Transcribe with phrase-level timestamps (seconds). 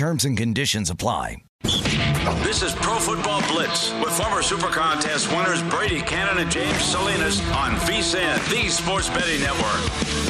[0.00, 1.42] Terms and conditions apply.
[2.42, 7.38] This is Pro Football Blitz with former Super Contest winners Brady Kannon and James Salinas
[7.50, 10.29] on VSIN, the Sports Betting Network.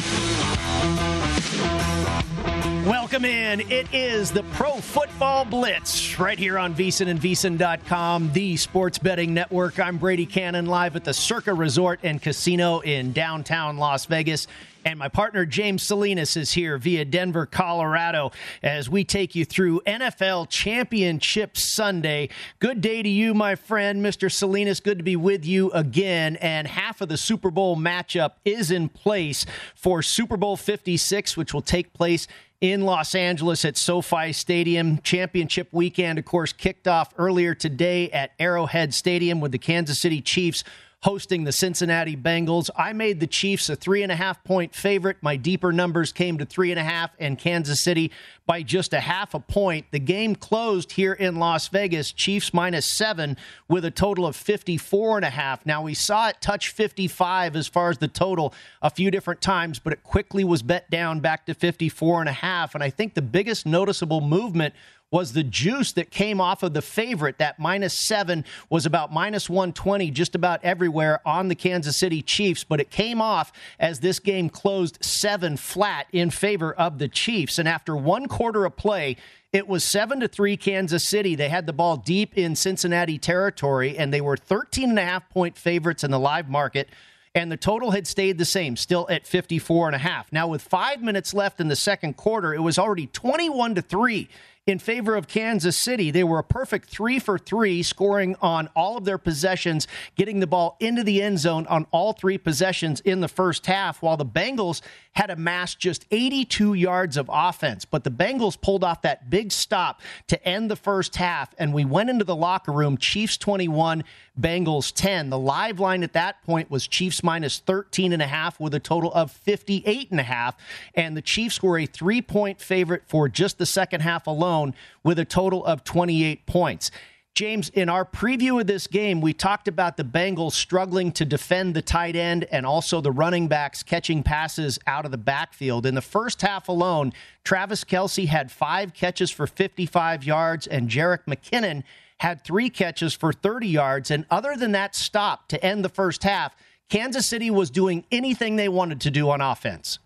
[2.91, 3.61] Welcome in.
[3.71, 9.33] It is the Pro Football Blitz right here on VSIN and VSIN.com, the sports betting
[9.33, 9.79] network.
[9.79, 14.49] I'm Brady Kannon live at the Circa Resort and Casino in downtown Las Vegas.
[14.85, 19.83] And my partner James Salinas is here via Denver, Colorado, as we take you through
[19.87, 22.29] NFL Championship Sunday.
[22.59, 24.33] Good day to you, my friend, Mr.
[24.33, 24.81] Salinas.
[24.81, 26.35] Good to be with you again.
[26.37, 31.55] And half of the Super Bowl matchup is in place for Super Bowl 56, which
[31.55, 32.27] will take place
[32.61, 34.99] in Los Angeles at SoFi Stadium.
[35.03, 40.21] Championship weekend, of course, kicked off earlier today at Arrowhead Stadium with the Kansas City
[40.21, 40.63] Chiefs
[41.03, 42.69] hosting the Cincinnati Bengals.
[42.77, 45.17] I made the Chiefs a three and a half point favorite.
[45.23, 48.11] My deeper numbers came to three and a half, and Kansas City
[48.47, 49.87] by just a half a point.
[49.93, 55.17] The game closed here in Las Vegas, Chiefs minus seven with a total of 54
[55.17, 55.65] and a half.
[55.65, 58.53] Now we saw it touch 55 as far as the total
[58.83, 62.33] a few different times, but it quickly was bet down back to 54 and a
[62.33, 62.75] half.
[62.75, 64.75] And I think the biggest noticeable movement
[65.11, 67.39] was the juice that came off of the favorite.
[67.39, 72.65] That minus seven was about minus 120 just about everywhere on the Kansas City Chiefs,
[72.65, 77.59] but it came off as this game closed seven flat in favor of the Chiefs.
[77.59, 79.17] And after one quarter of play,
[79.53, 81.35] it was 7 to 3 Kansas City.
[81.35, 85.29] They had the ball deep in Cincinnati territory and they were 13 and a half
[85.29, 86.89] point favorites in the live market
[87.35, 90.33] and the total had stayed the same, still at 54 and a half.
[90.33, 94.29] Now with 5 minutes left in the second quarter, it was already 21 to 3
[94.71, 96.11] in favor of Kansas City.
[96.11, 99.87] They were a perfect three for three, scoring on all of their possessions,
[100.17, 104.01] getting the ball into the end zone on all three possessions in the first half,
[104.01, 104.81] while the Bengals
[105.13, 107.85] had amassed just 82 yards of offense.
[107.85, 111.85] But the Bengals pulled off that big stop to end the first half, and we
[111.85, 114.05] went into the locker room, Chiefs 21,
[114.41, 115.31] Bengals 10.
[115.31, 118.81] The live line at that point was Chiefs minus 13 and a half with a
[118.81, 120.57] total of 58 and a half,
[120.95, 124.60] and the Chiefs were a three-point favorite for just the second half alone
[125.03, 126.91] with a total of 28 points.
[127.35, 131.75] James, in our preview of this game, we talked about the Bengals struggling to defend
[131.75, 135.87] the tight end and also the running backs catching passes out of the backfield.
[135.87, 137.13] In the first half alone,
[137.45, 141.85] Travis Kelce had five catches for 55 yards, and Jerick McKinnon
[142.19, 144.11] had three catches for 30 yards.
[144.11, 146.55] And other than that stop to end the first half,
[146.91, 149.99] Kansas City was doing anything they wanted to do on offense.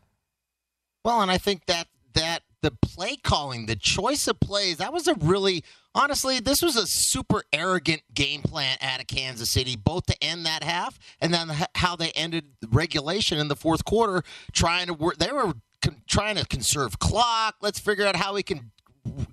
[1.04, 5.06] Well, and I think that that the play calling, the choice of plays, that was
[5.06, 5.62] a really
[5.94, 10.44] honestly, this was a super arrogant game plan out of Kansas City, both to end
[10.46, 15.18] that half and then how they ended regulation in the fourth quarter, trying to work.
[15.18, 15.52] They were
[15.82, 17.56] con- trying to conserve clock.
[17.60, 18.72] Let's figure out how we can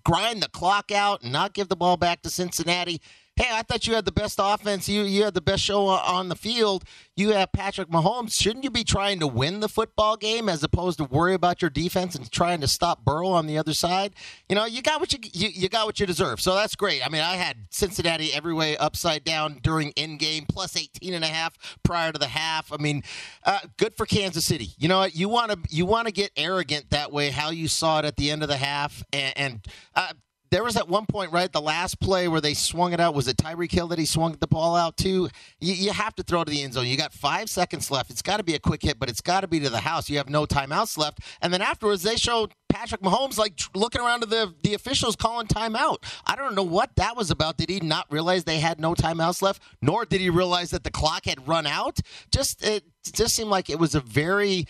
[0.04, 3.02] grind the clock out and not give the ball back to Cincinnati
[3.42, 4.88] hey, I thought you had the best offense.
[4.88, 6.84] You you had the best show on the field.
[7.16, 8.34] You have Patrick Mahomes.
[8.34, 11.70] Shouldn't you be trying to win the football game as opposed to worry about your
[11.70, 14.14] defense and trying to stop Burrow on the other side?
[14.48, 16.40] You know, you got what you you, you got what you deserve.
[16.40, 17.06] So that's great.
[17.06, 21.24] I mean, I had Cincinnati every way upside down during in game plus 18 and
[21.24, 22.72] a half prior to the half.
[22.72, 23.04] I mean,
[23.44, 24.70] uh, good for Kansas City.
[24.78, 25.16] You know what?
[25.16, 28.18] You want to you want to get arrogant that way how you saw it at
[28.18, 30.14] the end of the half and, and uh,
[30.52, 33.16] there was at one point, right, the last play where they swung it out.
[33.16, 35.30] Was it Tyreek Hill that he swung the ball out to?
[35.62, 36.88] You, you have to throw to the end zone.
[36.88, 38.12] You got five seconds left.
[38.12, 40.10] It's got to be a quick hit, but it's got to be to the house.
[40.10, 41.20] You have no timeouts left.
[41.42, 45.48] And then afterwards, they showed Patrick Mahomes like looking around to the the officials calling
[45.48, 45.98] timeout.
[46.26, 47.56] I don't know what that was about.
[47.56, 49.62] Did he not realize they had no timeouts left?
[49.82, 52.00] Nor did he realize that the clock had run out.
[52.30, 54.68] Just it just seemed like it was a very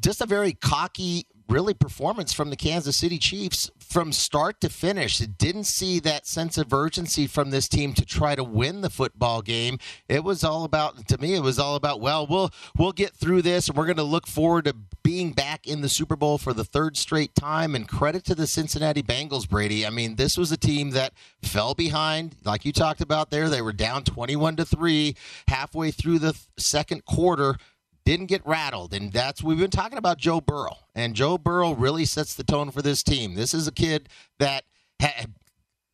[0.00, 5.20] just a very cocky really performance from the Kansas City Chiefs from start to finish.
[5.20, 8.90] It didn't see that sense of urgency from this team to try to win the
[8.90, 9.78] football game.
[10.08, 13.42] It was all about to me it was all about well, we'll we'll get through
[13.42, 16.52] this and we're going to look forward to being back in the Super Bowl for
[16.54, 19.86] the third straight time and credit to the Cincinnati Bengals, Brady.
[19.86, 21.12] I mean, this was a team that
[21.42, 23.48] fell behind like you talked about there.
[23.48, 25.14] They were down 21 to 3
[25.48, 27.56] halfway through the second quarter
[28.04, 28.94] didn't get rattled.
[28.94, 30.76] And that's we've been talking about Joe Burrow.
[30.94, 33.34] And Joe Burrow really sets the tone for this team.
[33.34, 34.08] This is a kid
[34.38, 34.64] that
[35.00, 35.34] had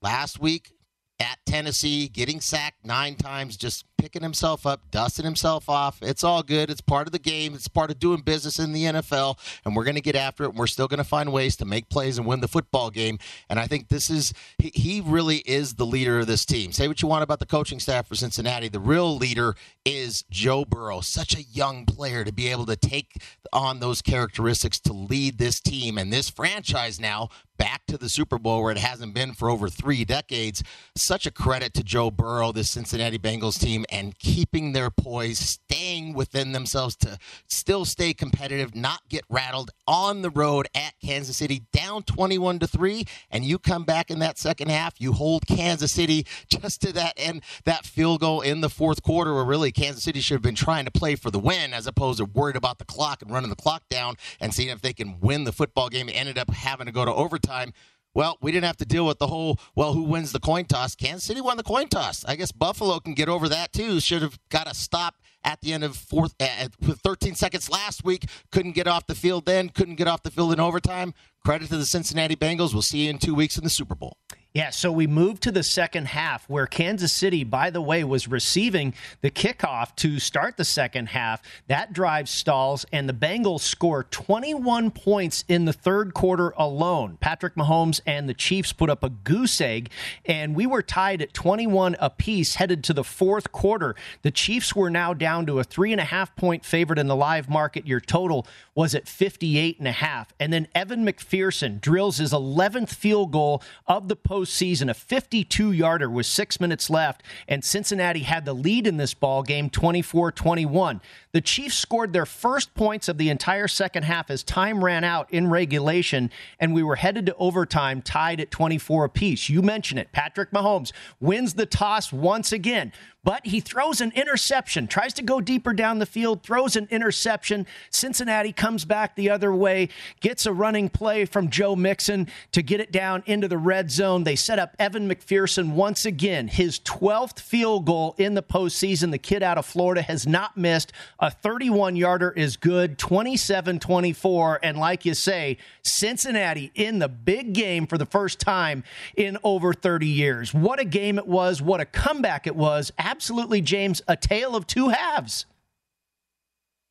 [0.03, 0.73] last week
[1.19, 5.99] at Tennessee, getting sacked nine times, just picking himself up, dusting himself off.
[6.01, 6.71] It's all good.
[6.71, 7.55] It's part of the game.
[7.55, 10.51] It's part of doing business in the NFL, and we're going to get after it.
[10.51, 13.19] And we're still going to find ways to make plays and win the football game.
[13.51, 16.73] And I think this is he, he really is the leader of this team.
[16.73, 18.69] Say what you want about the coaching staff for Cincinnati.
[18.69, 19.55] The real leader
[19.85, 21.03] is Joe Burrow.
[21.03, 25.61] Such a young player to be able to take on those characteristics to lead this
[25.61, 27.29] team and this franchise now
[27.61, 30.63] back to the Super Bowl where it hasn't been for over three decades.
[30.97, 36.15] Such a credit to Joe Burrow, the Cincinnati Bengals team, and keeping their poise, staying
[36.15, 41.63] within themselves to still stay competitive, not get rattled on the road at Kansas City,
[41.73, 45.93] down 21 to 3, and you come back in that second half, you hold Kansas
[45.93, 50.05] City just to that end, that field goal in the fourth quarter where really Kansas
[50.05, 52.79] City should have been trying to play for the win as opposed to worried about
[52.79, 55.89] the clock and running the clock down and seeing if they can win the football
[55.89, 56.09] game.
[56.09, 57.73] It ended up having to go to overtime.
[58.15, 60.95] Well, we didn't have to deal with the whole, well, who wins the coin toss?
[60.95, 62.25] Kansas City won the coin toss.
[62.25, 64.01] I guess Buffalo can get over that too.
[64.01, 65.15] Should have got a stop
[65.45, 68.29] at the end of fourth, uh, with 13 seconds last week.
[68.51, 71.15] Couldn't get off the field then, couldn't get off the field in overtime.
[71.45, 72.73] Credit to the Cincinnati Bengals.
[72.73, 74.17] We'll see you in two weeks in the Super Bowl.
[74.53, 78.27] Yeah, so we moved to the second half where Kansas City, by the way, was
[78.27, 81.41] receiving the kickoff to start the second half.
[81.69, 87.17] That drive stalls, and the Bengals score 21 points in the third quarter alone.
[87.21, 89.89] Patrick Mahomes and the Chiefs put up a goose egg,
[90.25, 93.95] and we were tied at 21 apiece headed to the fourth quarter.
[94.23, 97.15] The Chiefs were now down to a three and a half point favorite in the
[97.15, 97.87] live market.
[97.87, 100.35] Your total was at 58 and a half.
[100.41, 105.73] And then Evan McPherson drills his 11th field goal of the post postseason, a 52
[105.73, 110.33] yarder with six minutes left, and Cincinnati had the lead in this ball game 24
[110.33, 111.01] 21.
[111.33, 115.33] The Chiefs scored their first points of the entire second half as time ran out
[115.33, 119.49] in regulation, and we were headed to overtime tied at 24 apiece.
[119.49, 120.13] You mentioned it.
[120.13, 125.41] Patrick Mahomes wins the toss once again but he throws an interception, tries to go
[125.41, 127.67] deeper down the field, throws an interception.
[127.91, 129.89] Cincinnati comes back the other way,
[130.21, 134.25] gets a running play from Joe Mixon to get it down into the red zone.
[134.25, 139.11] They set up Evan McPherson once again, his 12th field goal in the postseason.
[139.11, 140.93] The kid out of Florida has not missed.
[141.19, 144.61] A 31 yarder is good, 27 24.
[144.63, 148.83] And like you say, Cincinnati in the big game for the first time
[149.17, 150.55] in over 30 years.
[150.55, 151.61] What a game it was.
[151.61, 155.47] What a comeback it was absolutely, James, a tale of two halves.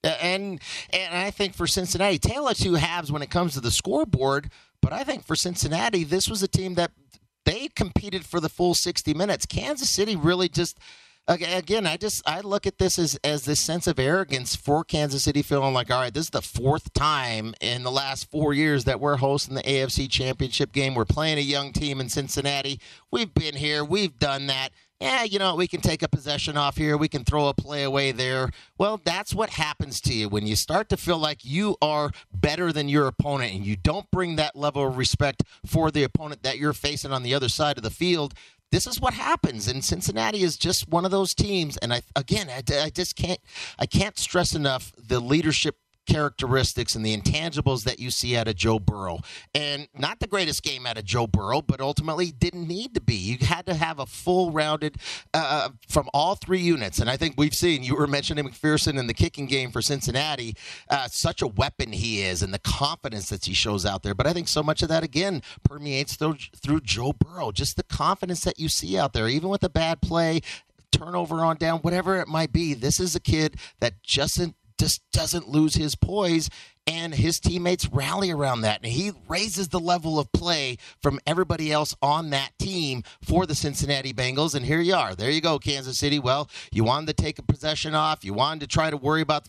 [0.03, 0.61] And
[0.91, 4.49] and I think for Cincinnati, tale of two halves when it comes to the scoreboard.
[4.81, 6.91] But I think for Cincinnati, this was a team that
[7.45, 9.45] they competed for the full 60 minutes.
[9.45, 10.79] Kansas City really just
[11.27, 15.23] again, I just I look at this as as this sense of arrogance for Kansas
[15.23, 18.85] City, feeling like, all right, this is the fourth time in the last four years
[18.85, 20.95] that we're hosting the AFC Championship game.
[20.95, 22.79] We're playing a young team in Cincinnati.
[23.11, 26.75] We've been here, we've done that yeah, you know, we can take a possession off
[26.75, 28.49] here, we can throw a play away there.
[28.77, 32.73] Well, that's what happens to you when you start to feel like you are better
[32.73, 36.57] than your opponent and you don't bring that level of respect for the opponent that
[36.57, 38.33] you're facing on the other side of the field.
[38.71, 41.77] This is what happens, and Cincinnati is just one of those teams.
[41.77, 43.39] And I, again, I, I just can't,
[43.79, 45.77] I can't stress enough the leadership
[46.09, 49.19] characteristics and the intangibles that you see out of Joe Burrow.
[49.53, 53.15] And not the greatest game out of Joe Burrow, but ultimately didn't need to be.
[53.15, 54.97] You had to have a full rounded
[55.33, 56.99] uh, from all three units.
[56.99, 60.55] And I think we've seen, you were mentioning McPherson in the kicking game for Cincinnati,
[60.89, 64.15] uh, such a weapon he is and the confidence that he shows out there.
[64.15, 67.51] But I think so much of that, again, permeates through, through Joe Burrow.
[67.51, 70.41] Just the confidence that you see out there, even with a bad play,
[70.91, 72.73] turnover on down, whatever it might be.
[72.73, 74.39] This is a kid that just
[74.79, 76.49] just doesn't lose his poise
[76.87, 81.71] and his teammates rally around that and he raises the level of play from everybody
[81.71, 85.59] else on that team for the Cincinnati Bengals and here you are there you go
[85.59, 88.97] Kansas City well you wanted to take a possession off you wanted to try to
[88.97, 89.47] worry about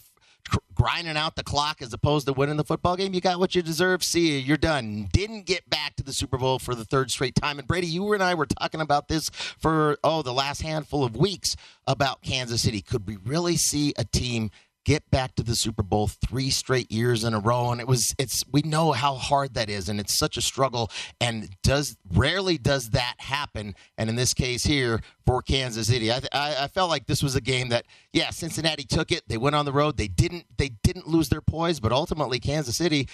[0.74, 3.14] grinding out the clock as opposed to winning the football game.
[3.14, 4.02] You got what you deserve.
[4.02, 4.38] See you.
[4.38, 5.08] You're done.
[5.12, 7.58] Didn't get back to the Super Bowl for the third straight time.
[7.58, 11.16] And Brady, you and I were talking about this for, oh, the last handful of
[11.16, 11.56] weeks
[11.86, 12.80] about Kansas City.
[12.80, 14.50] Could we really see a team
[14.84, 18.14] get back to the Super Bowl three straight years in a row, and it was
[18.18, 22.58] it's we know how hard that is, and it's such a struggle, and does rarely
[22.58, 26.90] does that happen, and in this case here for Kansas City, I, I, I felt
[26.90, 29.96] like this was a game that yeah, Cincinnati took it, they went on the road,
[29.96, 33.08] they didn't they didn't lose their poise, but ultimately Kansas City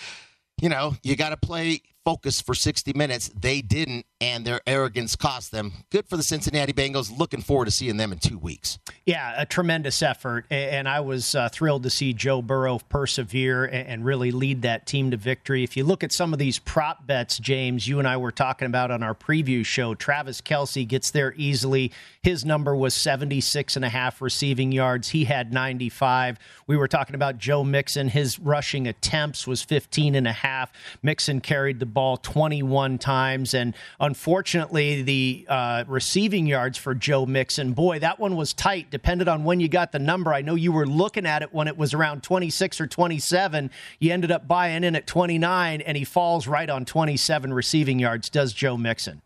[0.60, 3.32] you know, you got to play focus for 60 minutes.
[3.36, 5.72] They didn't, and their arrogance cost them.
[5.90, 7.18] Good for the Cincinnati Bengals.
[7.18, 8.78] Looking forward to seeing them in two weeks.
[9.06, 10.46] Yeah, a tremendous effort.
[10.48, 15.10] And I was uh, thrilled to see Joe Burrow persevere and really lead that team
[15.10, 15.64] to victory.
[15.64, 18.66] If you look at some of these prop bets, James, you and I were talking
[18.66, 21.90] about on our preview show, Travis Kelce gets there easily.
[22.26, 25.10] His number was 76 and a half receiving yards.
[25.10, 26.40] He had 95.
[26.66, 28.08] We were talking about Joe Mixon.
[28.08, 30.72] His rushing attempts was 15 and a half.
[31.04, 33.54] Mixon carried the ball 21 times.
[33.54, 39.28] And unfortunately, the uh, receiving yards for Joe Mixon, boy, that one was tight, depended
[39.28, 40.34] on when you got the number.
[40.34, 43.70] I know you were looking at it when it was around 26 or 27.
[44.00, 48.28] You ended up buying in at 29, and he falls right on 27 receiving yards,
[48.28, 49.22] does Joe Mixon.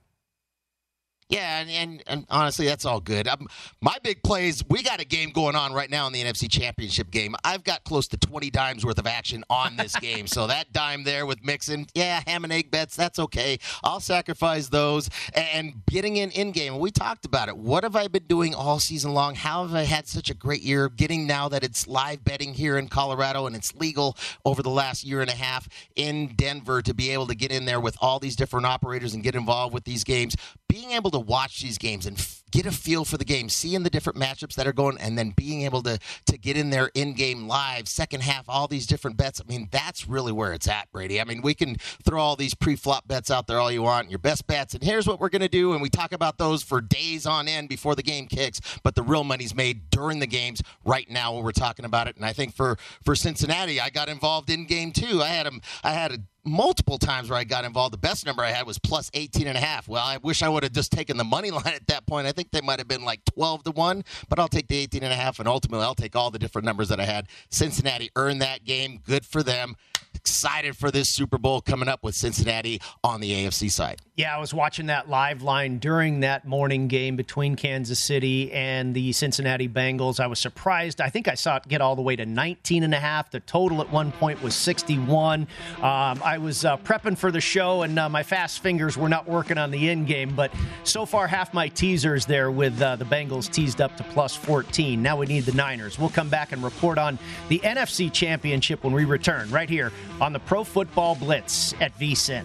[1.31, 3.29] Yeah, and, and, and, honestly, that's all good.
[3.29, 3.47] Um,
[3.81, 7.13] my big plays, we got a game going on right now in the NFC Championship
[7.13, 7.37] game.
[7.45, 10.27] I've got close to 20 dimes worth of action on this game.
[10.27, 13.61] so that dime there with Mixon, yeah, ham and egg bets, that's okay.
[13.85, 15.09] I'll sacrifice those.
[15.33, 17.57] And getting in in game, we talked about it.
[17.57, 19.37] What have I been doing all season long?
[19.37, 20.89] How have I had such a great year?
[20.89, 25.05] Getting now that it's live betting here in Colorado and it's legal over the last
[25.05, 28.19] year and a half in Denver to be able to get in there with all
[28.19, 30.35] these different operators and get involved with these games.
[30.69, 33.83] Being able to watch these games and f- get a feel for the game, seeing
[33.83, 36.91] the different matchups that are going, and then being able to to get in there
[36.95, 39.41] in game live, second half, all these different bets.
[39.41, 41.21] I mean, that's really where it's at, Brady.
[41.21, 44.11] I mean, we can throw all these pre flop bets out there all you want,
[44.11, 46.81] your best bets, and here's what we're to do, and we talk about those for
[46.81, 48.61] days on end before the game kicks.
[48.83, 52.17] But the real money's made during the games right now when we're talking about it.
[52.17, 55.23] And I think for for Cincinnati, I got involved in game two.
[55.23, 55.61] I had them.
[55.83, 57.93] I had a multiple times where I got involved.
[57.93, 59.89] The best number I had was plus 18 and a half.
[59.89, 62.27] Well, I wish I would have just taken the money line at that point.
[62.27, 65.03] I think they might have been like 12 to 1, but I'll take the 18
[65.03, 67.29] and a half and ultimately I'll take all the different numbers that I had.
[67.51, 69.01] Cincinnati earned that game.
[69.05, 69.77] Good for them.
[70.15, 74.01] Excited for this Super Bowl coming up with Cincinnati on the AFC side.
[74.21, 78.95] Yeah, I was watching that live line during that morning game between Kansas City and
[78.95, 80.21] the Cincinnati Bengals.
[80.21, 81.01] I was surprised.
[81.01, 83.31] I think I saw it get all the way to 19 and a half.
[83.31, 85.49] The total at one point was 61.
[85.79, 85.87] Um,
[86.23, 89.57] I was uh, prepping for the show, and uh, my fast fingers were not working
[89.57, 90.37] on the end game.
[90.37, 90.53] But
[90.85, 95.03] so far, half my teasers there with uh, the Bengals teased up to plus 14.
[95.03, 95.99] Now we need the Niners.
[95.99, 100.35] We'll come back and report on the NFC Championship when we return right here on
[100.35, 102.45] the Pro Football Blitz at VSIN.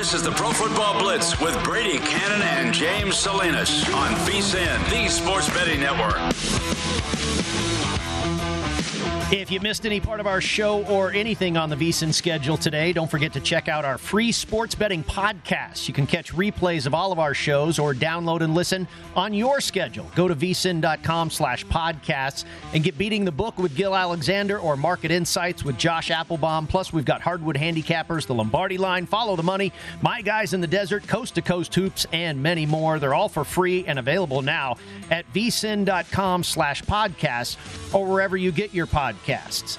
[0.00, 5.08] This is the Pro Football Blitz with Brady Kannon and James Salinas on VSIN, the
[5.10, 6.16] Sports Betting Network.
[9.32, 12.92] If you missed any part of our show or anything on the VSIN schedule today,
[12.92, 15.86] don't forget to check out our free sports betting podcast.
[15.86, 19.60] You can catch replays of all of our shows or download and listen on your
[19.60, 20.10] schedule.
[20.16, 22.44] Go to vsin.com slash podcasts
[22.74, 26.68] and get Beating the Book with Gill Alexander or Market Insights with Josh Appelbaum.
[26.68, 29.72] Plus, we've got Hardwood Handicappers, The Lombardi Line, Follow the Money,
[30.02, 32.98] My Guys in the Desert, Coast to Coast Hoops, and many more.
[32.98, 34.76] They're all for free and available now
[35.08, 37.56] at vsin.com slash podcasts
[37.94, 39.78] or wherever you get your podcasts podcasts.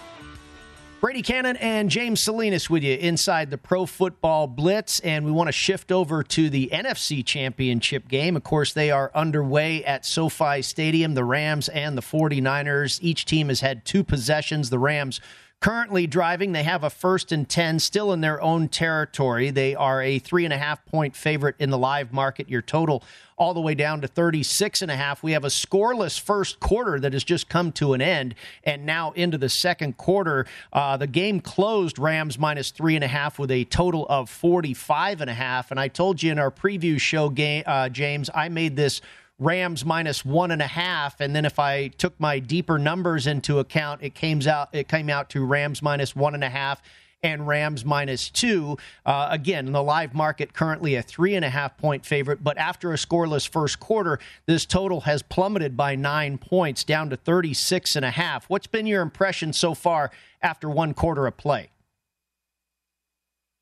[0.99, 4.99] Brady Kannon and James Salinas with you inside the Pro Football Blitz.
[4.99, 8.35] And we want to shift over to the NFC Championship game.
[8.35, 12.99] Of course, they are underway at SoFi Stadium, the Rams and the 49ers.
[13.01, 14.69] Each team has had two possessions.
[14.69, 15.19] The Rams
[15.59, 16.51] currently driving.
[16.51, 19.49] They have a first and 10 still in their own territory.
[19.49, 22.47] They are a three and a half point favorite in the live market.
[22.47, 23.03] Your total
[23.41, 25.23] all the way down to 36 and a half.
[25.23, 28.35] We have a scoreless first quarter that has just come to an end.
[28.63, 33.07] And now into the second quarter, uh, the game closed Rams minus three and a
[33.07, 35.71] half with a total of 45 and a half.
[35.71, 39.01] And I told you in our preview show, game, uh, James, I made this
[39.39, 43.57] Rams minus one and a half, and then if I took my deeper numbers into
[43.57, 46.79] account, it came out it came out to Rams minus one and a half
[47.23, 48.77] and Rams minus two.
[49.05, 52.57] Uh, again, in the live market, currently a three and a half point favorite, but
[52.57, 57.95] after a scoreless first quarter, this total has plummeted by nine points down to 36
[57.95, 58.49] and a half.
[58.49, 60.11] What's been your impression so far
[60.41, 61.69] after one quarter of play?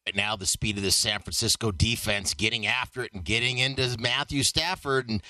[0.06, 3.96] Right now, the speed of the San Francisco defense getting after it and getting into
[4.00, 5.22] Matthew Stafford and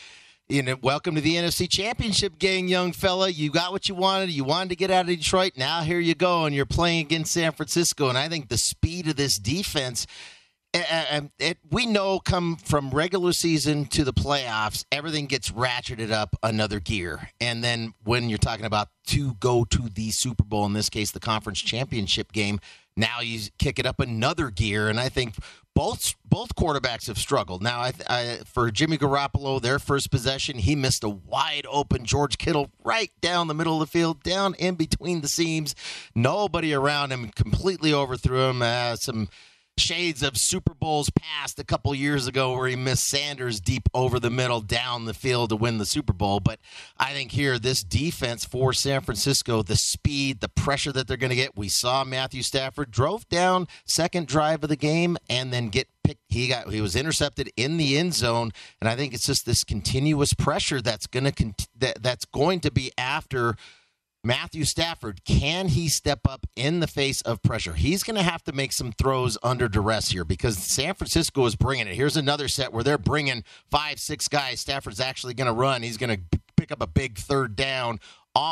[0.50, 3.30] you know, welcome to the NFC Championship game, young fella.
[3.30, 4.32] You got what you wanted.
[4.32, 5.54] You wanted to get out of Detroit.
[5.56, 8.10] Now here you go, and you're playing against San Francisco.
[8.10, 10.08] And I think the speed of this defense.
[10.74, 11.32] And
[11.72, 17.30] we know come from regular season to the playoffs, everything gets ratcheted up another gear.
[17.40, 21.12] And then when you're talking about to go to the Super Bowl, in this case,
[21.12, 22.60] the conference championship game,
[22.96, 24.90] now you kick it up another gear.
[24.90, 25.36] And I think
[25.80, 27.64] both both quarterbacks have struggled.
[27.64, 32.38] Now, I, I, for Jimmy Garoppolo, their first possession, he missed a wide open George
[32.38, 35.76] Kittle right down the middle of the field, down in between the seams.
[36.14, 38.62] Nobody around him completely overthrew him.
[38.62, 39.30] Uh, some
[39.80, 44.20] shades of Super Bowls past a couple years ago where he missed Sanders deep over
[44.20, 46.40] the middle down the field to win the Super Bowl.
[46.40, 46.60] But
[46.98, 51.30] I think here, this defense for San Francisco, the speed, the pressure that they're going
[51.32, 51.58] to get.
[51.58, 56.22] We saw Matthew Stafford drove down second drive of the game and then get picked.
[56.28, 59.64] He got he was intercepted in the end zone, and I think it's just this
[59.64, 63.56] continuous pressure that's going to that, that's going to be after
[64.24, 67.74] Matthew Stafford, can he step up in the face of pressure?
[67.74, 71.56] He's going to have to make some throws under duress here because San Francisco is
[71.56, 71.96] bringing it.
[71.96, 74.60] Here's another set where they're bringing five, six guys.
[74.60, 75.84] Stafford's actually going to run.
[75.84, 78.00] He's going to pick up a big third down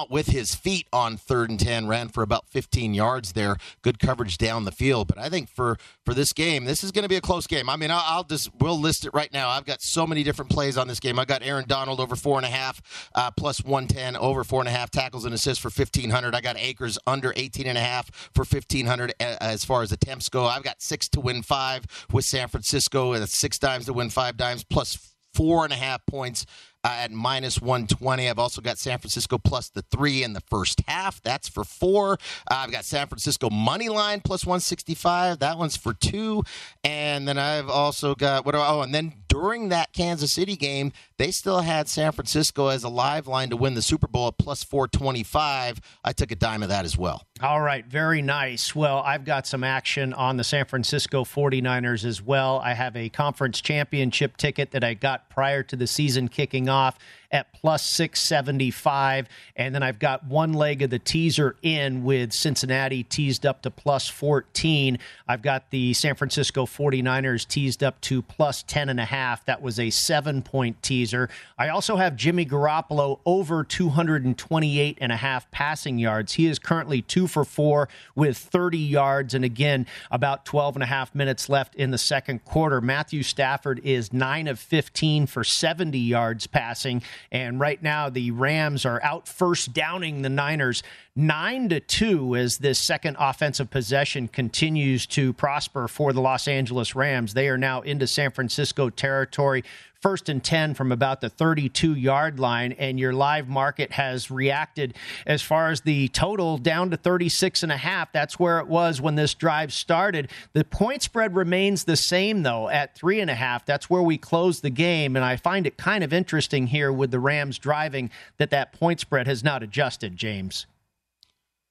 [0.09, 3.57] with his feet on third and 10 ran for about 15 yards there.
[3.81, 5.07] Good coverage down the field.
[5.07, 7.69] But i think for for this game this is going to be a close game.
[7.69, 9.49] I mean I'll, I'll, just we'll list it right now.
[9.49, 11.19] I've got so many different plays on this game.
[11.19, 12.81] I got aaron donald over four and a half
[13.15, 16.57] uh, plus 110 over four and a half tackles and assists for 1500 i got
[16.57, 20.45] akers under 18 and a half for 1500 as far as attempts go.
[20.45, 24.37] I've got six to win five with san francisco and six times to win five
[24.37, 26.45] dimes plus four and a half points
[26.87, 28.29] uh, at minus 120.
[28.29, 31.21] I've also got San Francisco plus the three in the first half.
[31.21, 32.13] That's for four.
[32.49, 35.39] Uh, I've got San Francisco money line plus 165.
[35.39, 36.43] That one's for two.
[36.85, 38.55] And then I've also got what?
[38.55, 42.89] Oh, and then during that Kansas City game, they still had San Francisco as a
[42.89, 45.81] live line to win the Super Bowl at plus 425.
[46.03, 47.23] I took a dime of that as well.
[47.41, 48.75] All right, very nice.
[48.75, 52.59] Well, I've got some action on the San Francisco 49ers as well.
[52.63, 56.97] I have a conference championship ticket that I got prior to the season kicking off
[57.31, 59.27] at plus 675.
[59.55, 63.71] And then I've got one leg of the teaser in with Cincinnati teased up to
[63.71, 64.99] plus 14.
[65.27, 69.45] I've got the San Francisco 49ers teased up to plus 10.5.
[69.45, 71.29] That was a seven point teaser.
[71.57, 76.33] I also have Jimmy Garoppolo over 228 and a half passing yards.
[76.33, 79.33] He is currently two for four with 30 yards.
[79.33, 82.79] And again, about 12 and a half minutes left in the second quarter.
[82.81, 87.01] Matthew Stafford is nine of 15 for 70 yards passing.
[87.31, 90.83] And right now, the Rams are out first downing the Niners
[91.15, 96.95] nine to two as this second offensive possession continues to prosper for the Los Angeles
[96.95, 97.33] Rams.
[97.33, 99.63] They are now into San Francisco territory
[100.01, 104.95] first and 10 from about the 32 yard line, and your live market has reacted
[105.25, 108.11] as far as the total down to 36 and a half.
[108.11, 110.29] That's where it was when this drive started.
[110.53, 113.65] The point spread remains the same, though, at three and a half.
[113.65, 117.11] That's where we close the game, and I find it kind of interesting here with
[117.11, 120.67] the Rams driving that that point spread has not adjusted, James.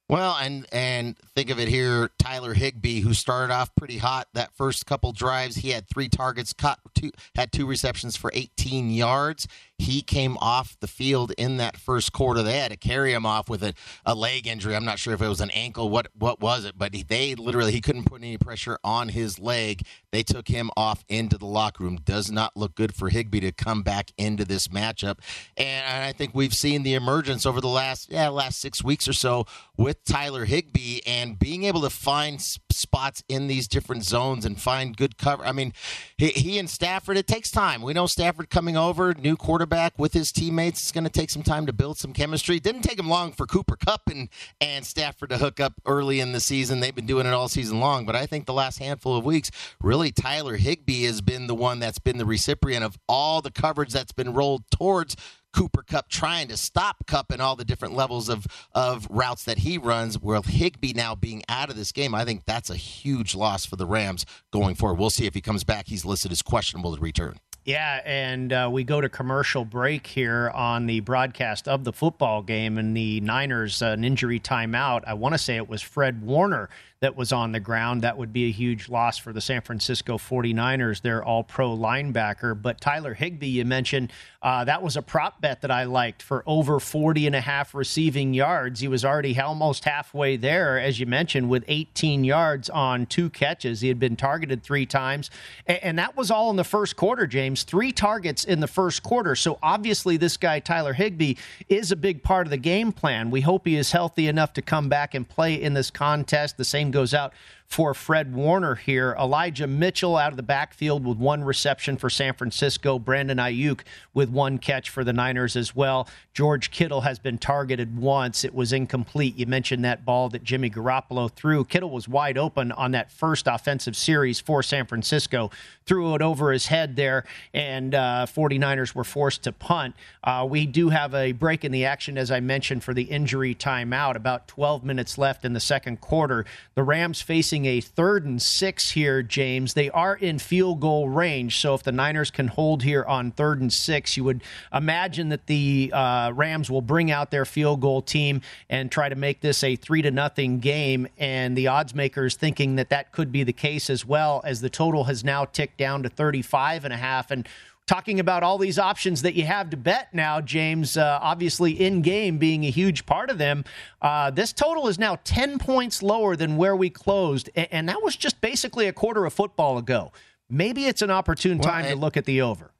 [0.08, 4.52] Well, and and think of it here, Tyler Higbee, who started off pretty hot that
[4.54, 9.48] first couple drives, he had three targets, caught two, had two receptions for 18 yards.
[9.78, 12.42] He came off the field in that first quarter.
[12.42, 13.74] They had to carry him off with a,
[14.06, 14.74] a leg injury.
[14.74, 17.34] I'm not sure if it was an ankle, what what was it, but he, they
[17.34, 19.82] literally he couldn't put any pressure on his leg.
[20.12, 21.98] They took him off into the locker room.
[22.02, 25.18] Does not look good for Higbee to come back into this matchup.
[25.56, 29.12] And I think we've seen the emergence over the last yeah last six weeks or
[29.12, 34.60] so with Tyler Higbee and being able to find spots in these different zones and
[34.60, 35.44] find good cover.
[35.44, 35.74] I mean,
[36.16, 37.18] he, he and Stafford.
[37.18, 37.82] It takes time.
[37.82, 39.65] We know Stafford coming over, new quarterback
[39.98, 40.80] with his teammates.
[40.80, 42.58] It's going to take some time to build some chemistry.
[42.60, 44.28] Didn't take him long for Cooper Kupp and
[44.60, 46.80] and Stafford to hook up early in the season.
[46.80, 49.50] They've been doing it all season long, but I think the last handful of weeks,
[49.80, 53.92] really, Tyler Higbee has been the one that's been the recipient of all the coverage
[53.92, 55.16] that's been rolled towards
[55.56, 59.58] Cooper Kupp trying to stop Kupp and all the different levels of, of routes that
[59.58, 60.20] he runs.
[60.20, 63.76] Where Higbee now being out of this game, I think that's a huge loss for
[63.76, 64.98] the Rams going forward.
[64.98, 65.86] We'll see if he comes back.
[65.86, 67.38] He's listed as questionable to return.
[67.66, 72.40] Yeah, and uh, we go to commercial break here on the broadcast of the football
[72.40, 75.02] game, and the Niners uh, an injury timeout.
[75.04, 78.02] I want to say it was Fred Warner that was on the ground.
[78.02, 82.60] That would be a huge loss for the San Francisco 49ers, their all pro linebacker.
[82.60, 86.42] But Tyler Higbee, you mentioned, uh, that was a prop bet that I liked for
[86.46, 88.80] over 40 and a half receiving yards.
[88.80, 93.80] He was already almost halfway there, as you mentioned, with 18 yards on two catches.
[93.82, 95.30] He had been targeted three times.
[95.66, 97.64] And, and that was all in the first quarter, James.
[97.64, 99.34] Three targets in the first quarter.
[99.36, 101.34] So obviously, this guy, Tyler Higbee,
[101.68, 103.30] is a big part of the game plan.
[103.30, 106.56] We hope he is healthy enough to come back and play in this contest.
[106.56, 107.32] The same goes out
[107.66, 109.16] for Fred Warner here.
[109.18, 112.98] Elijah Mitchell out of the backfield with one reception for San Francisco.
[112.98, 113.80] Brandon Aiyuk
[114.14, 116.08] with one catch for the Niners as well.
[116.32, 118.44] George Kittle has been targeted once.
[118.44, 119.36] It was incomplete.
[119.36, 121.64] You mentioned that ball that Jimmy Garoppolo threw.
[121.64, 125.50] Kittle was wide open on that first offensive series for San Francisco.
[125.86, 127.24] Threw it over his head there,
[127.54, 129.94] and uh, 49ers were forced to punt.
[130.22, 133.54] Uh, we do have a break in the action, as I mentioned, for the injury
[133.54, 134.16] timeout.
[134.16, 136.44] About 12 minutes left in the second quarter.
[136.74, 139.72] The Rams facing facing a third and six here, James.
[139.72, 141.58] They are in field goal range.
[141.58, 144.42] So if the Niners can hold here on third and six, you would
[144.74, 149.14] imagine that the uh, Rams will bring out their field goal team and try to
[149.14, 151.08] make this a three to nothing game.
[151.16, 154.70] And the odds makers thinking that that could be the case as well, as the
[154.70, 157.30] total has now ticked down to 35 and a half.
[157.30, 157.48] And
[157.86, 160.96] talking about all these options that you have to bet now, James.
[160.96, 163.64] Uh, obviously, in game being a huge part of them.
[164.02, 168.02] Uh, this total is now 10 points lower than where we closed, and, and, that
[168.02, 170.12] was just basically a quarter of football ago.
[170.50, 172.72] Maybe it's an opportune time well, to look at the over.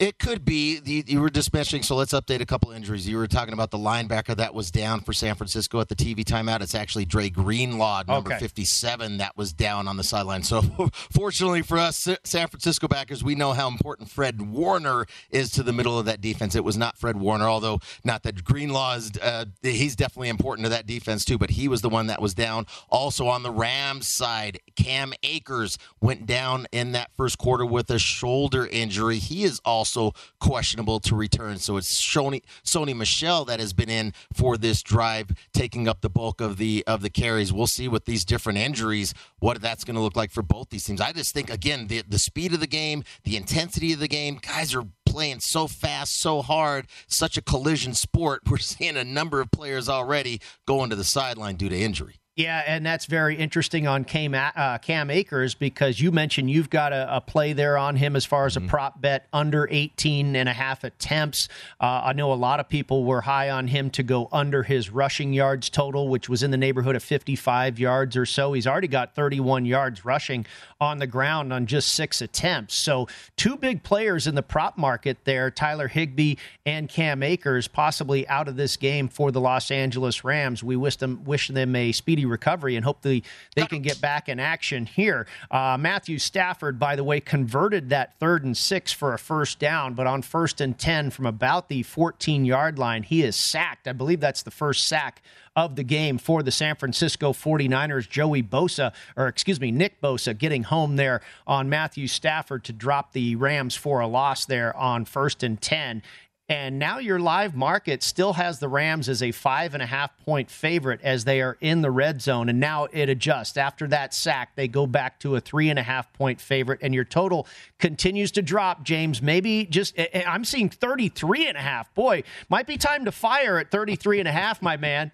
[0.00, 0.80] It could be.
[0.80, 3.06] The, You were just mentioning, so let's update a couple injuries.
[3.06, 6.24] You were talking about the linebacker that was down for San Francisco at the TV
[6.24, 6.62] timeout.
[6.62, 8.40] It's actually Dre Greenlaw, number okay.
[8.40, 10.42] 57, that was down on the sideline.
[10.42, 10.62] So,
[11.12, 15.72] fortunately for us, San Francisco backers, we know how important Fred Warner is to the
[15.72, 16.54] middle of that defense.
[16.54, 20.70] It was not Fred Warner, although not that Greenlaw is, uh, he's definitely important to
[20.70, 22.64] that defense too, but he was the one that was down.
[22.88, 27.98] Also on the Rams side, Cam Akers went down in that first quarter with a
[27.98, 29.18] shoulder injury.
[29.18, 31.58] He is also also questionable to return.
[31.58, 36.08] So it's Sony, Sony Michel that has been in for this drive, taking up the
[36.08, 37.52] bulk of the of the carries.
[37.52, 40.84] We'll see with these different injuries what that's going to look like for both these
[40.84, 41.00] teams.
[41.00, 44.38] I just think again the the speed of the game, the intensity of the game,
[44.40, 48.42] guys are playing so fast, so hard, such a collision sport.
[48.50, 52.20] We're seeing a number of players already going to the sideline due to injury.
[52.36, 56.92] Yeah, and that's very interesting on Cam, uh, Cam Akers because you mentioned you've got
[56.92, 58.68] a, a, play there on him as far as a mm-hmm.
[58.68, 61.48] prop bet under 18 and a half attempts.
[61.80, 64.90] Uh, I know a lot of people were high on him to go under his
[64.90, 68.52] rushing yards total, which was in the neighborhood of 55 yards or so.
[68.52, 70.46] He's already got 31 yards rushing
[70.80, 72.74] on the ground on just six attempts.
[72.74, 78.26] So, two big players in the prop market there Tyler Higbee and Cam Akers, possibly
[78.28, 80.64] out of this game for the Los Angeles Rams.
[80.64, 84.38] We wish them, wish them a speedy recovery and hopefully they can get back in
[84.38, 85.26] action here.
[85.50, 89.94] Uh, Matthew Stafford, by the way, converted that third and six for a first down,
[89.94, 93.88] but on first and 10 from about the 14 yard line, he is sacked.
[93.88, 95.22] I believe that's the first sack
[95.56, 98.08] of the game for the San Francisco 49ers.
[98.08, 103.12] Joey Bosa, or excuse me, Nick Bosa getting home there on Matthew Stafford to drop
[103.12, 106.02] the Rams for a loss there on first and 10.
[106.50, 110.16] And now your live market still has the Rams as a five and a half
[110.16, 112.48] point favorite as they are in the red zone.
[112.48, 113.56] And now it adjusts.
[113.56, 116.80] After that sack, they go back to a three and a half point favorite.
[116.82, 117.46] And your total
[117.78, 119.22] continues to drop, James.
[119.22, 121.94] Maybe just, eh, eh, I'm seeing 33 and a half.
[121.94, 125.12] Boy, might be time to fire at 33 and a half, my man.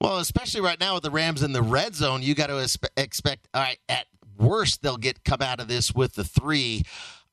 [0.00, 2.66] Well, especially right now with the Rams in the red zone, you got to
[2.96, 4.06] expect, all right, at
[4.38, 6.84] worst, they'll get come out of this with the three.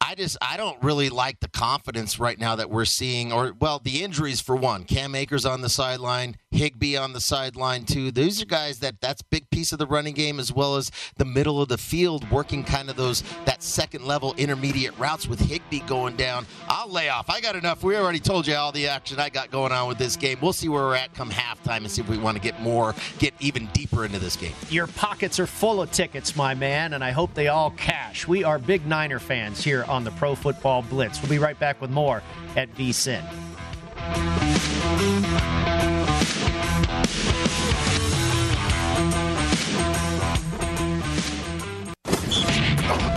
[0.01, 3.79] I just I don't really like the confidence right now that we're seeing, or well,
[3.79, 4.83] the injuries for one.
[4.83, 8.11] Cam Akers on the sideline, Higbee on the sideline too.
[8.11, 11.25] Those are guys that that's big piece of the running game as well as the
[11.25, 15.79] middle of the field, working kind of those that second level intermediate routes with Higbee
[15.81, 16.45] going down.
[16.67, 17.29] I'll lay off.
[17.29, 17.83] I got enough.
[17.83, 20.37] We already told you all the action I got going on with this game.
[20.41, 22.93] We'll see where we're at come halftime and see if we want to get more,
[23.17, 24.53] get even deeper into this game.
[24.69, 28.27] Your pockets are full of tickets, my man, and I hope they all cash.
[28.27, 31.21] We are big Niner fans here on the Pro Football Blitz.
[31.21, 32.21] We'll be right back with more
[32.55, 33.23] at VSIN.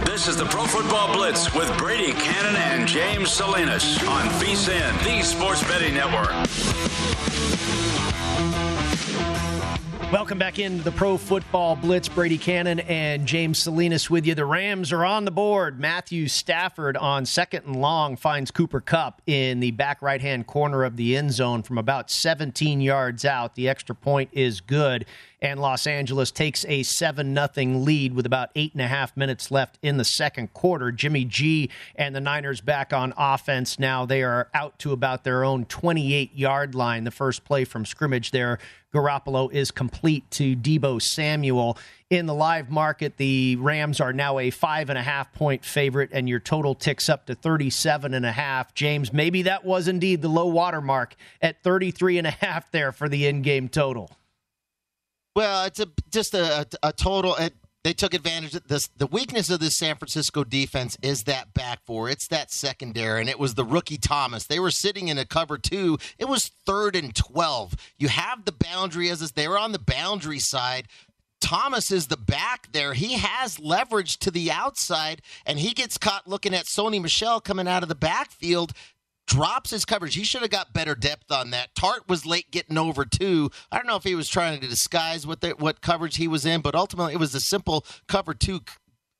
[0.04, 5.22] This is the Pro Football Blitz with Brady Kannon and James Salinas on VSIN, the
[5.22, 6.32] Sports Betting Network.
[10.10, 12.08] Welcome back into the Pro Football Blitz.
[12.08, 14.34] Brady Kannon and James Salinas with you.
[14.34, 15.78] The Rams are on the board.
[15.78, 20.82] Matthew Stafford on second and long finds Cooper Kupp in the back right hand corner
[20.84, 23.54] of the end zone from about 17 yards out.
[23.54, 25.04] The extra point is good
[25.40, 29.50] and Los Angeles takes a 7 0 lead with about eight and a half minutes
[29.50, 30.90] left in the second quarter.
[30.90, 34.04] Jimmy G and the Niners back on offense now.
[34.04, 37.04] They are out to about their own 28 yard line.
[37.04, 38.58] The first play from scrimmage there.
[38.92, 41.76] Garoppolo is complete to Deebo Samuel.
[42.08, 46.08] In the live market, the Rams are now a five and a half point favorite,
[46.10, 48.72] and your total ticks up to 37 and a half.
[48.72, 52.92] James, maybe that was indeed the low water mark at 33 and a half there
[52.92, 54.10] for the in game total.
[55.38, 57.36] Well, it's a just a, a, total.
[57.36, 58.88] It, they took advantage of this.
[58.88, 62.08] The weakness of this San Francisco defense is that back four.
[62.08, 64.48] It's that secondary, and it was the rookie Thomas.
[64.48, 65.96] They were sitting in a cover two.
[66.18, 67.74] It was third and twelve.
[68.00, 70.88] You have the boundary as they were on the boundary side.
[71.40, 72.94] Thomas is the back there.
[72.94, 77.68] He has leverage to the outside, and he gets caught looking at Sony Michel coming
[77.68, 78.72] out of the backfield
[79.28, 80.14] drops his coverage.
[80.14, 81.74] He should have got better depth on that.
[81.74, 83.50] Tartt was late getting over too.
[83.70, 86.44] I don't know if he was trying to disguise what the, what coverage he was
[86.44, 88.62] in, but ultimately it was a simple cover two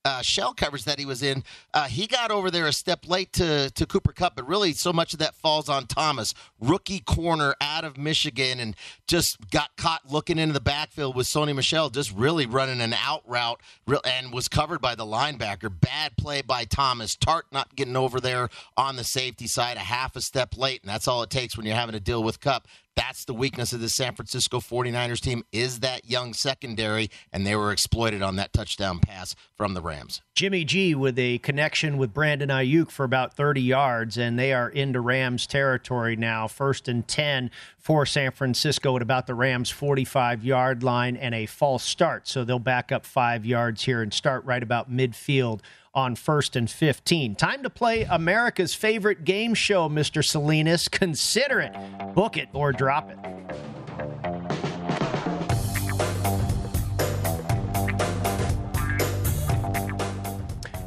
[0.09, 1.45] uh, shell coverage that he was in.
[1.75, 4.91] Uh, he got over there a step late to, to Cooper Kupp, but really so
[4.91, 8.75] much of that falls on Thomas, rookie corner out of Michigan, and
[9.07, 13.23] just got caught looking into the backfield with Sony Michel, just really running an out
[13.27, 13.61] route
[14.05, 15.71] and was covered by the linebacker.
[15.79, 17.15] Bad play by Thomas.
[17.15, 20.89] Tartt not getting over there on the safety side, a half a step late, and
[20.89, 22.67] that's all it takes when you're having to deal with Kupp.
[22.99, 27.55] That's the weakness of the San Francisco 49ers team is that young secondary, and they
[27.55, 30.21] were exploited on that touchdown pass from the Rams.
[30.35, 34.69] Jimmy G with a connection with Brandon Aiyuk for about 30 yards, and they are
[34.69, 36.49] into Rams territory now.
[36.49, 41.47] First and 10 for San Francisco at about the Rams' 45 yard line and a
[41.47, 42.27] false start.
[42.27, 45.61] So they'll back up five yards here and start right about midfield
[45.95, 47.35] on first and 15.
[47.35, 50.25] Time to play America's favorite game show, Mr.
[50.25, 50.89] Salinas.
[50.89, 51.75] Consider it,
[52.15, 53.19] book it, or drop it.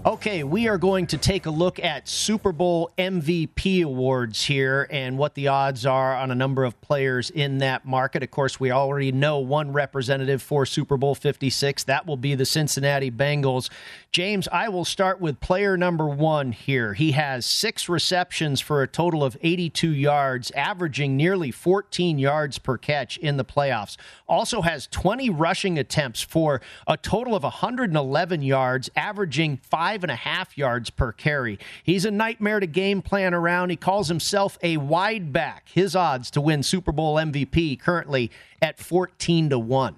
[0.03, 5.15] Okay, we are going to take a look at Super Bowl MVP awards here and
[5.15, 8.23] what the odds are on a number of players in that market.
[8.23, 11.83] Of course, we already know one representative for Super Bowl 56.
[11.83, 13.69] That will be the Cincinnati Bengals.
[14.11, 16.95] James, I will start with player number one here.
[16.95, 22.77] He has six receptions for a total of 82 yards, averaging nearly 14 yards per
[22.77, 23.95] catch in the playoffs.
[24.27, 30.15] Also has 20 rushing attempts for a total of 111 yards, averaging five and a
[30.15, 31.57] half yards per carry.
[31.81, 33.69] He's a nightmare to game plan around.
[33.69, 35.69] He calls himself a wide back.
[35.73, 38.29] His odds to win Super Bowl MVP currently
[38.61, 39.95] at 14 to 1.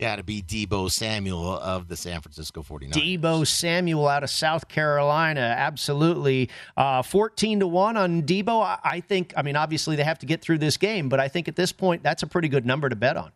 [0.00, 2.92] Got to be Deebo Samuel of the San Francisco 49ers.
[2.92, 5.40] Deebo Samuel out of South Carolina.
[5.40, 6.50] Absolutely.
[6.76, 8.78] Uh, 14 to 1 on Deebo.
[8.84, 11.48] I think, I mean, obviously they have to get through this game, but I think
[11.48, 13.32] at this point, that's a pretty good number to bet on.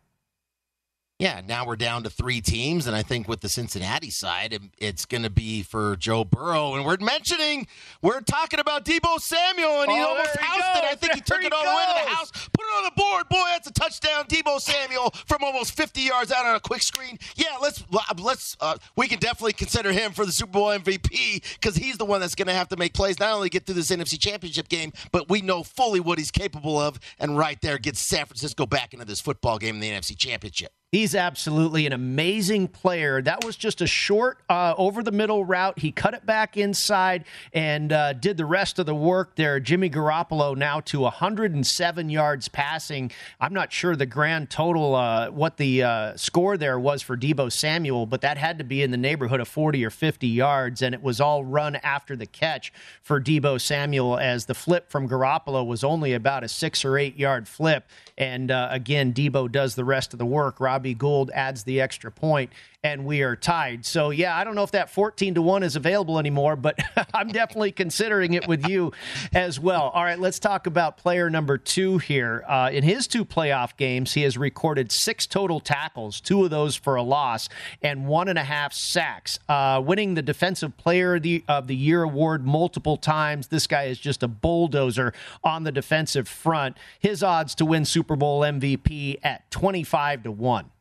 [1.23, 5.07] Yeah, now we're down to three teams, and I think with the Cincinnati side, it's
[5.07, 6.75] going to be for Joe Burrow.
[6.75, 7.69] And we're mentioning,
[8.03, 10.79] we're talking about Deebo Samuel, and he oh, almost he housed goes.
[10.79, 10.85] it.
[10.85, 12.83] I think he took there it all the way to the house, put it on
[12.83, 13.29] the board.
[13.29, 17.17] Boy, that's a touchdown, Deebo Samuel from almost 50 yards out on a quick screen.
[17.37, 17.85] Yeah, let's
[18.19, 22.05] let's uh, we can definitely consider him for the Super Bowl MVP because he's the
[22.05, 24.69] one that's going to have to make plays, not only get through this NFC Championship
[24.69, 28.67] game, but we know fully what he's capable of, and right there gets San Francisco
[28.67, 30.73] back into this football game in the NFC Championship.
[30.93, 33.23] He's absolutely an amazing player.
[33.23, 35.79] That was just a short uh, over the middle route.
[35.79, 37.25] He cut it back inside
[37.55, 39.59] and uh, did the rest of the work there.
[39.59, 43.11] Jimmy Garoppolo now to 107 yards passing.
[43.41, 47.51] I'm not sure the grand total, uh, what the uh, score there was for Deebo
[47.51, 50.95] Samuel, but that had to be in the neighborhood of 40 or 50 yards, and
[50.95, 55.67] it was all run after the catch for Deebo Samuel as the flip from Garoppolo
[55.67, 57.89] was only about a six or eight yard flip.
[58.19, 60.61] And uh, again, Deebo does the rest of the work.
[60.83, 62.51] Robbie Gould adds the extra point,
[62.83, 63.87] and we are tied.
[63.87, 66.77] So, yeah, I don't know if that 14 to 1 is available anymore, but
[67.15, 68.91] I'm definitely considering it with you
[69.33, 69.91] as well.
[69.95, 72.45] All right, let's talk about player number two here.
[72.49, 76.75] Uh, in his two playoff games, he has recorded six total tackles, two of those
[76.75, 77.49] for a loss,
[77.81, 81.77] and one and a half sacks, uh, winning the Defensive Player of the, of the
[81.77, 83.47] Year award multiple times.
[83.47, 85.15] This guy is just a bulldozer
[85.45, 86.77] on the defensive front.
[86.99, 90.72] His odds to win Super Bowl MVP at 25 to 1.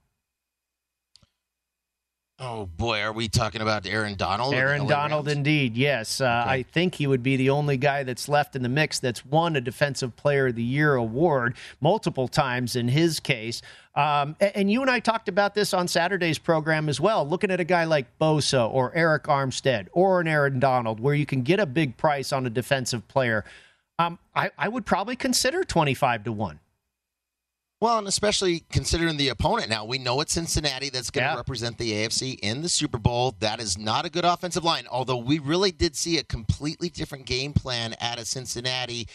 [2.43, 4.55] Oh boy, are we talking about Aaron Donald?
[4.55, 5.37] Aaron Donald, Rams?
[5.37, 5.77] indeed.
[5.77, 6.49] Yes, uh, okay.
[6.49, 9.55] I think he would be the only guy that's left in the mix that's won
[9.55, 13.61] a Defensive Player of the Year award multiple times in his case.
[13.93, 17.27] Um, and you and I talked about this on Saturday's program as well.
[17.29, 21.27] Looking at a guy like Bosa or Arik Armstead or an Aaron Donald, where you
[21.27, 23.45] can get a big price on a defensive player,
[23.99, 26.59] um, I, I would probably consider twenty-five to one.
[27.81, 31.35] Well, and especially considering the opponent now, we know it's Cincinnati that's going to yeah.
[31.35, 33.35] represent the AFC in the Super Bowl.
[33.39, 37.25] That is not a good offensive line, although we really did see a completely different
[37.25, 39.07] game plan out of Cincinnati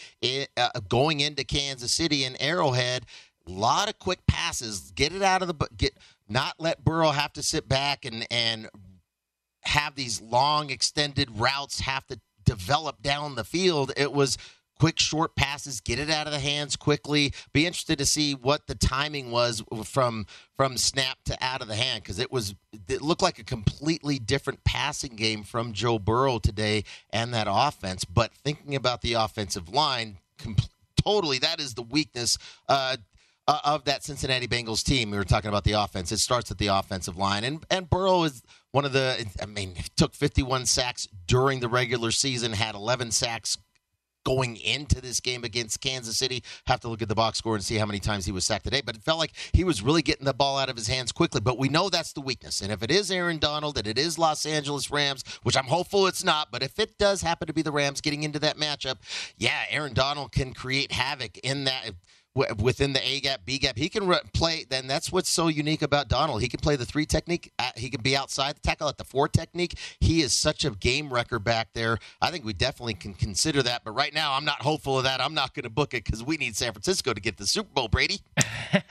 [0.56, 3.06] uh, going into Kansas City and Arrowhead.
[3.46, 5.96] A lot of quick passes, get it out of the get,
[6.28, 8.68] not let Burrow have to sit back and and
[9.60, 13.92] have these long extended routes have to develop down the field.
[13.96, 14.36] It was
[14.78, 17.32] quick short passes, get it out of the hands quickly.
[17.52, 21.74] Be interested to see what the timing was from from snap to out of the
[21.74, 22.54] hand because it was
[22.88, 28.04] it looked like a completely different passing game from Joe Burrow today and that offense.
[28.04, 30.18] But thinking about the offensive line,
[31.02, 32.38] totally that is the weakness.
[32.68, 32.96] Uh,
[33.48, 35.10] uh, of that Cincinnati Bengals team.
[35.12, 36.10] We were talking about the offense.
[36.10, 39.24] It starts at the offensive line, and and Burrow is one of the.
[39.40, 43.56] I mean, took 51 sacks during the regular season, had 11 sacks
[44.26, 46.42] going into this game against Kansas City.
[46.66, 48.64] Have to look at the box score and see how many times he was sacked
[48.64, 48.82] today.
[48.84, 51.40] But it felt like he was really getting the ball out of his hands quickly.
[51.40, 52.60] But we know that's the weakness.
[52.60, 56.08] And if it is Aaron Donald and it is Los Angeles Rams, which I'm hopeful
[56.08, 58.96] it's not, but if it does happen to be the Rams getting into that matchup,
[59.38, 61.92] yeah, Aaron Donald can create havoc in that
[62.36, 63.76] within the A gap, B gap.
[63.76, 64.64] He can re- play.
[64.68, 66.42] Then that's what's so unique about Donald.
[66.42, 67.52] He can play the three technique.
[67.76, 69.78] He can be outside the tackle at the four technique.
[70.00, 71.98] He is such a game wrecker back there.
[72.20, 73.82] I think we definitely can consider that.
[73.84, 75.20] But right now, I'm not hopeful of that.
[75.20, 77.70] I'm not going to book it because we need San Francisco to get the Super
[77.72, 77.88] Bowl.
[77.88, 78.20] Brady.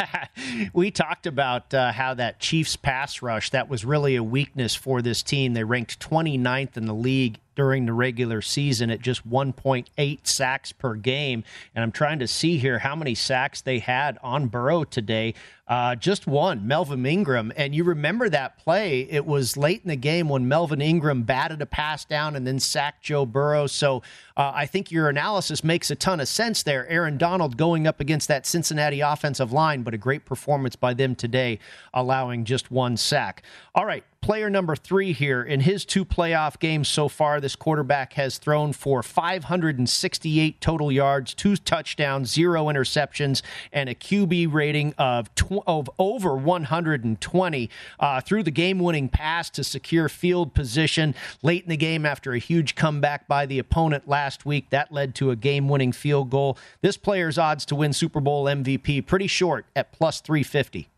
[0.73, 5.01] we talked about uh, how that Chiefs pass rush that was really a weakness for
[5.01, 5.53] this team.
[5.53, 10.96] They ranked 29th in the league during the regular season at just 1.8 sacks per
[10.96, 11.44] game.
[11.74, 15.34] And I'm trying to see here how many sacks they had on Burrow today.
[15.67, 17.51] Uh, just one, Melvin Ingram.
[17.56, 19.01] And you remember that play.
[19.10, 22.60] It was late in the game when Melvin Ingram batted a pass down and then
[22.60, 23.65] sacked Joe Burrow.
[23.65, 24.04] So
[24.38, 26.88] uh, I think your analysis makes a ton of sense there.
[26.88, 31.15] Aaron Donald going up against that Cincinnati offensive line, but a great performance by them
[31.15, 31.58] today,
[31.93, 33.41] allowing just one sack.
[33.73, 35.43] All right, player number three here.
[35.43, 41.34] In his two playoff games so far, this quarterback has thrown for 568 total yards,
[41.34, 48.44] two touchdowns, zero interceptions, and a QB rating of, tw- of over 120 uh, through
[48.44, 52.76] the game winning pass to secure field position late in the game after a huge
[52.76, 54.70] comeback by the opponent last week.
[54.70, 56.58] That led to a game winning field goal.
[56.82, 60.89] This player's odds to win Super Bowl MVP pretty short at plus 350.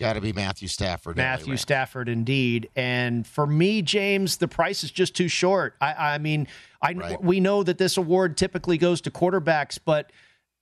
[0.00, 1.18] Got to be Matthew Stafford.
[1.18, 2.70] Matthew Stafford, indeed.
[2.74, 5.74] And for me, James, the price is just too short.
[5.78, 6.48] I, I mean,
[6.80, 7.22] I right.
[7.22, 10.10] we know that this award typically goes to quarterbacks, but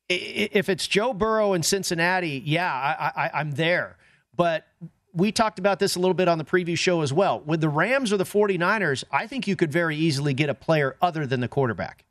[0.09, 3.97] if it's Joe Burrow in Cincinnati, yeah, I, I, I'm there.
[4.37, 4.67] But
[5.13, 7.41] we talked about this a little bit on the preview show as well.
[7.41, 10.97] With the Rams or the 49ers, I think you could very easily get a player
[11.03, 12.05] other than the quarterback.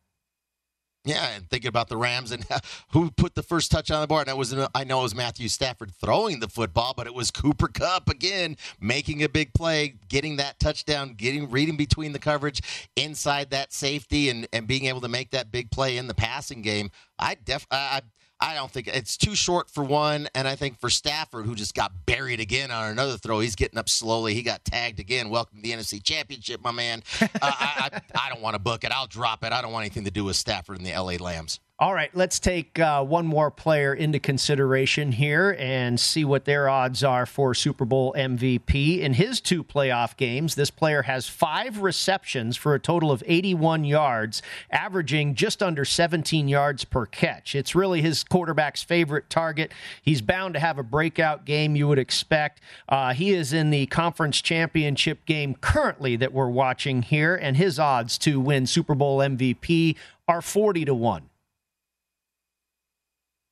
[1.07, 2.45] Yeah, and thinking about the Rams and
[2.91, 4.27] who put the first touch on the board.
[4.27, 7.69] That was I know it was Matthew Stafford throwing the football, but it was Cooper
[7.69, 12.61] Kupp again making a big play, getting that touchdown, getting reading between the coverage
[12.97, 16.61] inside that safety, and and being able to make that big play in the passing
[16.61, 16.91] game.
[17.17, 18.01] I def I
[18.39, 21.73] I don't think it's too short for one, and I think for Stafford, who just
[21.73, 24.35] got buried again on another throw, he's getting up slowly.
[24.35, 25.29] He got tagged again.
[25.29, 27.01] Welcome to the NFC Championship, my man.
[27.21, 28.91] uh, I, I, I, don't want to book it.
[28.91, 29.51] I'll drop it.
[29.51, 31.59] I don't want anything to do with Stafford and the LA Lambs.
[31.79, 36.67] All right, let's take uh, one more player into consideration here and see what their
[36.67, 38.99] odds are for Super Bowl MVP.
[38.99, 43.83] In his two playoff games, this player has five receptions for a total of 81
[43.83, 44.41] yards,
[44.71, 47.53] averaging just under 17 yards per catch.
[47.53, 49.71] It's really his quarterback's favorite target.
[50.01, 52.59] He's bound to have a breakout game, you would expect.
[52.89, 57.77] Uh, he is in the conference championship game currently that we're watching here, and his
[57.77, 59.95] odds to win Super Bowl MVP
[60.27, 61.29] are 40 to 1.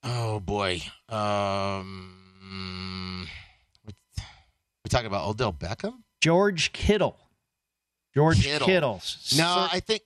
[0.06, 0.82] Oh boy.
[1.10, 2.16] Um,
[3.86, 7.18] we talking about Odell Beckham, George Kittle,
[8.14, 8.68] George Kittle.
[8.68, 9.02] Kittle.
[9.36, 10.04] No, I think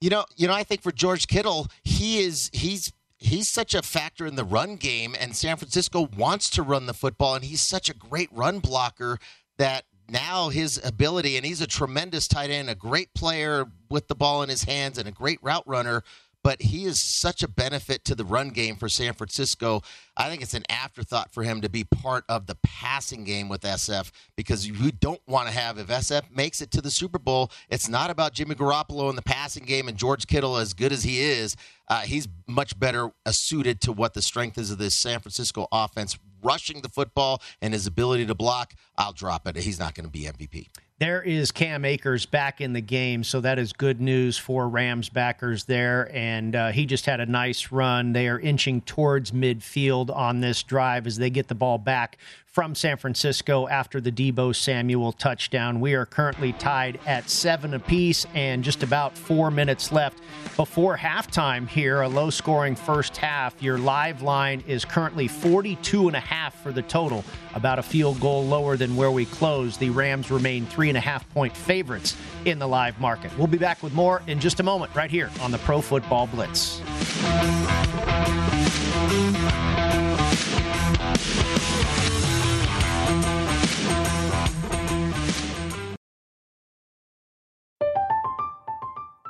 [0.00, 0.24] you know.
[0.36, 4.34] You know, I think for George Kittle, he is he's he's such a factor in
[4.34, 7.94] the run game, and San Francisco wants to run the football, and he's such a
[7.94, 9.18] great run blocker
[9.56, 14.14] that now his ability, and he's a tremendous tight end, a great player with the
[14.16, 16.02] ball in his hands, and a great route runner
[16.42, 19.82] but he is such a benefit to the run game for San Francisco.
[20.16, 23.62] I think it's an afterthought for him to be part of the passing game with
[23.62, 27.50] SF because you don't want to have if SF makes it to the Super Bowl.
[27.68, 31.02] It's not about Jimmy Garoppolo in the passing game and George Kittle as good as
[31.02, 31.56] he is.
[31.88, 36.18] Uh, he's much better suited to what the strength is of this San Francisco offense,
[36.42, 38.74] rushing the football and his ability to block.
[38.96, 39.56] I'll drop it.
[39.56, 40.68] He's not going to be MVP.
[41.00, 45.08] There is Cam Akers back in the game, so that is good news for Rams
[45.08, 46.10] backers there.
[46.12, 48.14] And uh, he just had a nice run.
[48.14, 52.18] They are inching towards midfield on this drive as they get the ball back
[52.58, 55.78] from San Francisco after the Deebo Samuel touchdown.
[55.78, 60.18] We are currently tied at seven apiece and just about four minutes left
[60.56, 62.00] before halftime here.
[62.00, 63.62] A low scoring first half.
[63.62, 68.18] Your live line is currently 42 and a half for the total, about a field
[68.18, 69.78] goal lower than where we closed.
[69.78, 73.30] The Rams remain three and a half point favorites in the live market.
[73.38, 76.26] We'll be back with more in just a moment right here on the Pro Football
[76.26, 76.80] Blitz.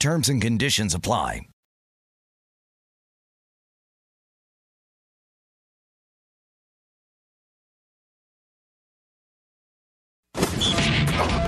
[0.00, 1.40] Terms and conditions apply.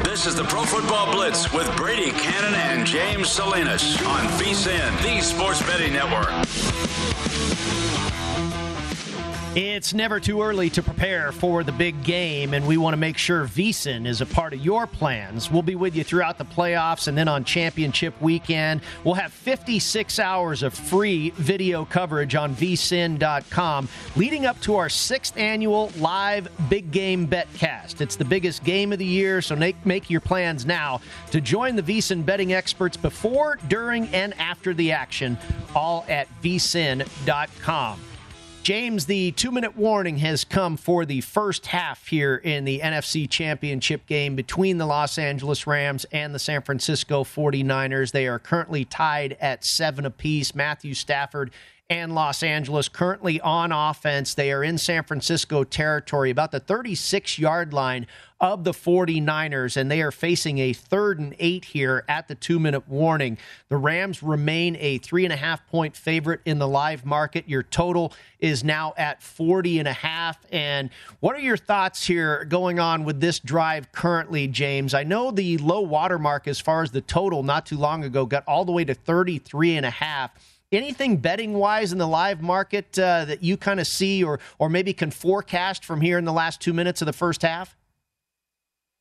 [0.03, 5.21] This is the Pro Football Blitz with Brady Kannon and James Salinas on VSIN, the
[5.21, 6.29] Sports Betting Network.
[9.57, 13.19] It's never too early to prepare for the big game, and we want to make
[13.19, 15.51] sure VSIN is a part of your plans.
[15.51, 18.81] We'll be with you throughout the playoffs and then on championship weekend.
[19.03, 25.37] We'll have 56 hours of free video coverage on vsin.com leading up to our sixth
[25.37, 28.01] annual live big game betcast.
[28.01, 31.01] It's the biggest game of the year, so make, make your plans now
[31.33, 35.37] to join the VSIN betting experts before, during, and after the action,
[35.75, 38.01] all at vsin.com.
[38.63, 43.29] James, the two minute warning has come for the first half here in the NFC
[43.29, 48.13] Championship game between the Los Angeles Rams and the San Francisco 49ers.
[48.13, 50.55] They are currently tied at seven apiece.
[50.55, 51.53] Matthew Stafford
[51.91, 54.33] and Los Angeles currently on offense.
[54.35, 58.07] They are in San Francisco territory, about the 36 yard line
[58.41, 62.61] of the 49ers, and they are facing a third and eight here at the two
[62.61, 63.37] minute warning.
[63.69, 67.49] The Rams remain a three and a half point favorite in the live market.
[67.49, 70.39] Your total is now at 40 and a half.
[70.53, 74.95] And what are your thoughts here going on with this drive currently, James?
[74.95, 78.27] I know the low water mark as far as the total not too long ago
[78.27, 80.31] got all the way to 33 and a half
[80.73, 84.69] anything betting wise in the live market uh, that you kind of see or or
[84.69, 87.77] maybe can forecast from here in the last two minutes of the first half?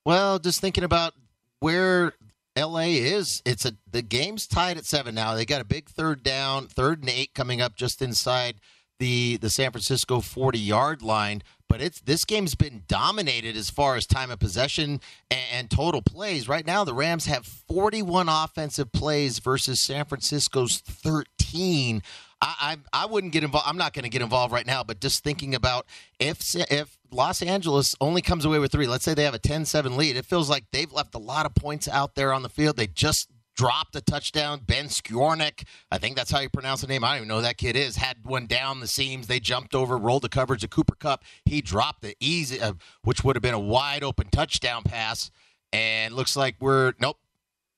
[0.05, 1.13] Well, just thinking about
[1.59, 2.13] where
[2.57, 5.35] LA is it's a the game's tied at seven now.
[5.35, 8.55] They got a big third down, third and eight coming up just inside
[8.99, 11.41] the the San Francisco 40 yard line.
[11.67, 16.01] But it's this game's been dominated as far as time of possession and, and total
[16.01, 16.47] plays.
[16.47, 22.01] Right now, the Rams have 41 offensive plays versus San Francisco's 13.
[22.41, 23.67] I, I, I wouldn't get involved.
[23.67, 25.85] I'm not going to get involved right now, but just thinking about
[26.19, 29.95] if if Los Angeles only comes away with three, let's say they have a 10-7
[29.95, 32.77] lead, it feels like they've left a lot of points out there on the field.
[32.77, 33.29] They just
[33.59, 34.61] dropped a touchdown.
[34.65, 37.03] Ben Skowronek, I think that's how you pronounce the name.
[37.03, 37.97] I don't even know who that kid is.
[37.97, 39.27] Had one down the seams.
[39.27, 41.25] They jumped over, rolled the coverage of Cooper Kupp.
[41.43, 45.29] He dropped the easy, uh, which would have been a wide open touchdown pass.
[45.73, 47.17] And looks like we're nope.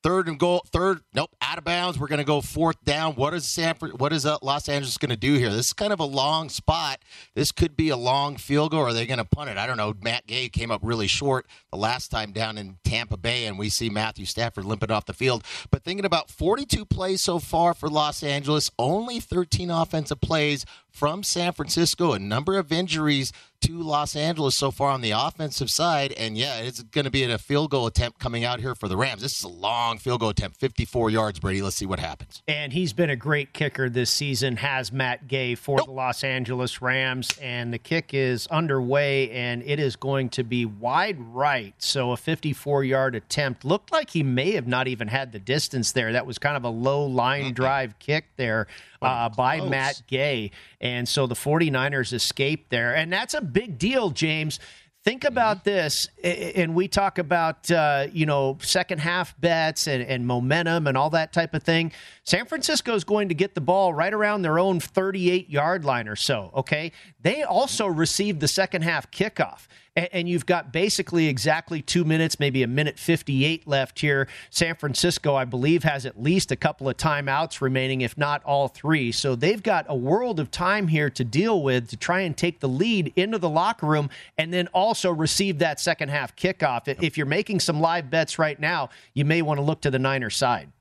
[0.03, 0.63] Third and goal.
[0.71, 1.99] Third, nope, out of bounds.
[1.99, 3.13] We're going to go fourth down.
[3.13, 3.99] What is Sanford?
[3.99, 5.51] What is uh, Los Angeles going to do here?
[5.51, 6.99] This is kind of a long spot.
[7.35, 8.81] This could be a long field goal.
[8.81, 9.57] Are they going to punt it?
[9.57, 9.93] I don't know.
[10.01, 13.69] Matt Gay came up really short the last time down in Tampa Bay, and we
[13.69, 15.43] see Matthew Stafford limping off the field.
[15.69, 21.23] But thinking about 42 plays so far for Los Angeles, only 13 offensive plays from
[21.23, 22.13] San Francisco.
[22.13, 23.31] A number of injuries
[23.61, 26.11] to Los Angeles so far on the offensive side.
[26.13, 28.97] And yeah, it's going to be a field goal attempt coming out here for the
[28.97, 29.21] Rams.
[29.21, 31.61] This is a long field goal attempt, 54 yards, Brady.
[31.61, 32.41] Let's see what happens.
[32.47, 35.87] And he's been a great kicker this season, has Matt Gay for nope.
[35.87, 37.29] the Los Angeles Rams.
[37.39, 41.75] And the kick is underway and it is going to be wide right.
[41.77, 45.91] So a 54 yard attempt looked like he may have not even had the distance
[45.91, 46.11] there.
[46.13, 48.67] That was kind of a low line drive kick there
[49.01, 49.69] uh, by close.
[49.69, 50.51] Matt Gay.
[50.79, 52.95] And so the 49ers escaped there.
[52.95, 54.59] And that's a big deal, James.
[55.03, 55.69] Think about mm-hmm.
[55.71, 60.95] this, and we talk about uh, you know second half bets and, and, momentum and
[60.95, 61.91] all that type of thing.
[62.23, 66.07] San Francisco is going to get the ball right around their own 38 yard line
[66.07, 66.51] or so.
[66.55, 69.65] Okay, they also received the second half kickoff
[69.95, 74.27] and, you've got basically exactly two minutes, maybe a minute 58 left here.
[74.49, 78.69] San Francisco, I believe, has at least a couple of timeouts remaining, if not all
[78.69, 79.11] three.
[79.11, 82.61] So they've got a world of time here to deal with to try and take
[82.61, 86.87] the lead into the locker room and then also receive that second half kickoff.
[87.01, 89.99] If you're making some live bets right now, you may want to look to the
[89.99, 90.71] Niners side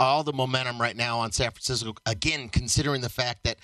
[0.00, 1.94] all the momentum right now on San Francisco.
[2.06, 3.58] Again, considering the fact that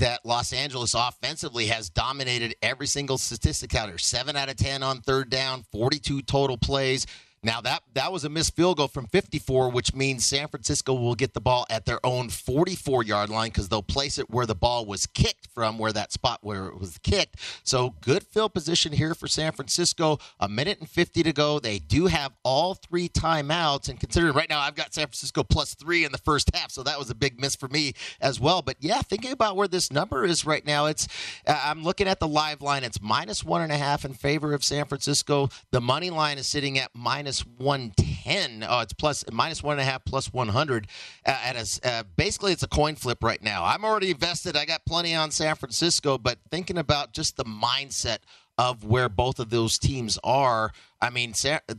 [0.00, 3.98] that Los Angeles offensively has dominated every single statistic counter.
[3.98, 7.06] Seven out of 10 on third down, 42 total plays.
[7.42, 11.14] Now that that was a missed field goal from 54, which means San Francisco will
[11.14, 14.54] get the ball at their own 44 yard line because they'll place it where the
[14.54, 17.36] ball was kicked from, where that spot where it was kicked.
[17.62, 20.18] So good field position here for San Francisco.
[20.38, 21.58] A minute and 50 to go.
[21.58, 25.74] They do have all three timeouts, and considering right now I've got San Francisco plus
[25.74, 28.60] three in the first half, so that was a big miss for me as well.
[28.60, 31.08] But yeah, thinking about where this number is right now, it's
[31.46, 32.84] uh, I'm looking at the live line.
[32.84, 35.48] It's minus one and a half in favor of San Francisco.
[35.70, 38.66] The money line is sitting at minus minus 110.
[38.68, 40.86] Oh, it's plus minus one and a half, plus 100.
[41.24, 43.64] Uh, at a, uh, basically, it's a coin flip right now.
[43.64, 44.56] I'm already invested.
[44.56, 48.18] I got plenty on San Francisco, but thinking about just the mindset
[48.58, 50.72] of where both of those teams are.
[51.00, 51.34] I mean,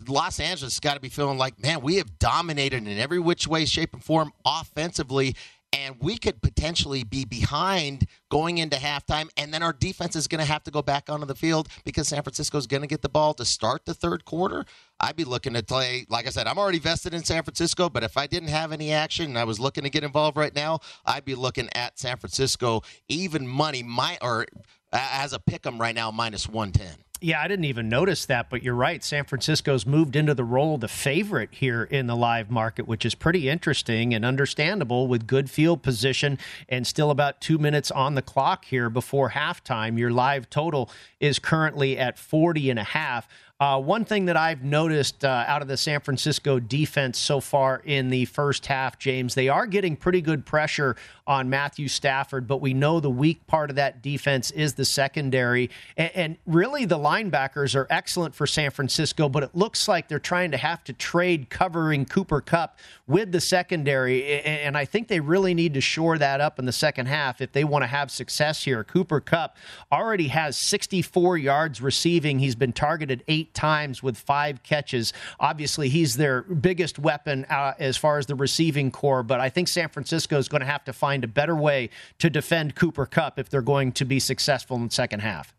[0.07, 3.65] Los Angeles got to be feeling like, man, we have dominated in every which way,
[3.65, 5.35] shape, and form offensively,
[5.73, 10.39] and we could potentially be behind going into halftime, and then our defense is going
[10.39, 13.01] to have to go back onto the field because San Francisco is going to get
[13.01, 14.65] the ball to start the third quarter.
[14.99, 18.03] I'd be looking to play, like I said, I'm already vested in San Francisco, but
[18.03, 20.79] if I didn't have any action and I was looking to get involved right now,
[21.05, 24.45] I'd be looking at San Francisco even money, my or
[24.91, 27.05] as a pick 'em right now minus 110.
[27.23, 29.03] Yeah, I didn't even notice that, but you're right.
[29.03, 33.05] San Francisco's moved into the role of the favorite here in the live market, which
[33.05, 38.15] is pretty interesting and understandable with good field position and still about two minutes on
[38.15, 39.99] the clock here before halftime.
[39.99, 43.27] Your live total is currently at 40 and a half.
[43.59, 47.83] Uh, one thing that I've noticed uh, out of the San Francisco defense so far
[47.85, 50.95] in the first half, James, they are getting pretty good pressure
[51.27, 55.69] on Matthew Stafford, but we know the weak part of that defense is the secondary.
[55.95, 60.19] And, and really, the linebackers are excellent for San Francisco, but it looks like they're
[60.19, 64.41] trying to have to trade covering Cooper Kupp with the secondary.
[64.41, 67.51] And I think they really need to shore that up in the second half if
[67.51, 68.83] they want to have success here.
[68.83, 69.57] Cooper Kupp
[69.91, 75.13] already has 64 yards receiving, he's been targeted eight times with five catches.
[75.39, 79.67] Obviously, he's their biggest weapon uh, as far as the receiving corps, but I think
[79.67, 81.89] San Francisco is going to have to find a better way
[82.19, 85.53] to defend Cooper Kupp if they're going to be successful in the second half.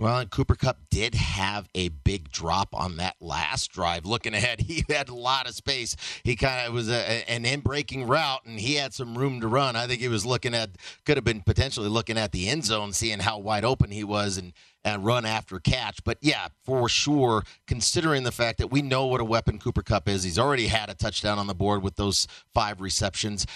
[0.00, 4.06] Well, and Cooper Kupp did have a big drop on that last drive.
[4.06, 5.94] Looking ahead, he had a lot of space.
[6.24, 9.46] He kind of was a, an in breaking route, and he had some room to
[9.46, 9.76] run.
[9.76, 10.70] I think he was looking at,
[11.04, 14.38] could have been potentially looking at the end zone, seeing how wide open he was,
[14.38, 16.02] and and run after catch.
[16.02, 20.08] But yeah, for sure, considering the fact that we know what a weapon Cooper Kupp
[20.08, 23.46] is, he's already had a touchdown on the board with those five receptions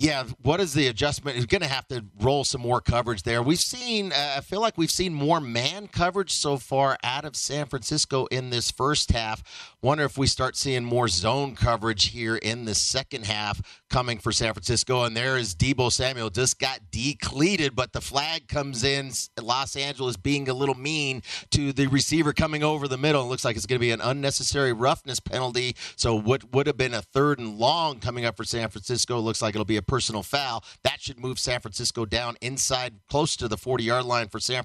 [0.00, 1.34] yeah, what is the adjustment?
[1.34, 3.42] He's going to have to roll some more coverage there.
[3.42, 7.34] We've seen, uh, I feel like we've seen more man coverage so far out of
[7.34, 9.42] San Francisco in this first half.
[9.82, 14.32] Wonder if we start seeing more zone coverage here in the second half coming for
[14.32, 15.04] San Francisco.
[15.04, 19.10] And there is Deebo Samuel just got decleated, but the flag comes in.
[19.40, 23.22] Los Angeles being a little mean to the receiver coming over the middle.
[23.22, 25.74] It looks like it's going to be an unnecessary roughness penalty.
[25.96, 29.40] So what would have been a third and long coming up for San Francisco looks
[29.40, 30.64] like it'll be a personal foul.
[30.82, 34.64] That should move San Francisco down inside close to the 40 yard line for San